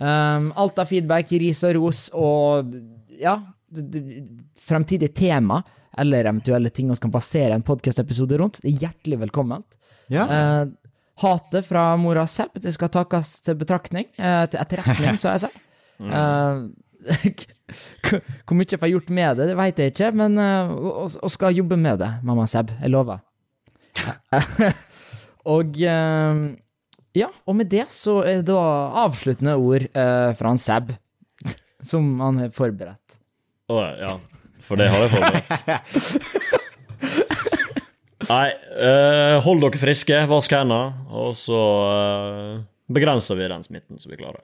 [0.00, 2.74] Um, alt av feedback, ris og ros, og
[3.20, 3.36] ja,
[4.60, 5.62] fremtidige tema,
[5.98, 9.78] eller eventuelle ting vi kan basere en podkast-episode rundt, det er hjertelig velkomment.
[10.10, 10.26] Ja.
[10.26, 10.62] Eh,
[11.22, 15.66] hatet fra mora Sepp, det skal takes til betraktning, eh, til etterretning, så jeg sier.
[16.00, 16.62] Eh,
[18.46, 21.78] hvor mye jeg får gjort med det, det vet jeg ikke, men uh, skal jobbe
[21.80, 22.72] med det, mamma Seb.
[22.80, 23.20] Jeg lover.
[25.54, 26.42] og eh,
[27.18, 28.64] ja, og med det så er det da
[29.04, 30.92] avsluttende ord eh, fra han Seb,
[31.82, 33.19] som han har forberedt.
[33.70, 34.14] Å, ja.
[34.64, 35.50] For det har jeg forberedt.
[38.30, 42.60] Nei, uh, hold dere friske, vask hendene, og så uh,
[42.92, 44.42] begrenser vi den smitten som vi klarer.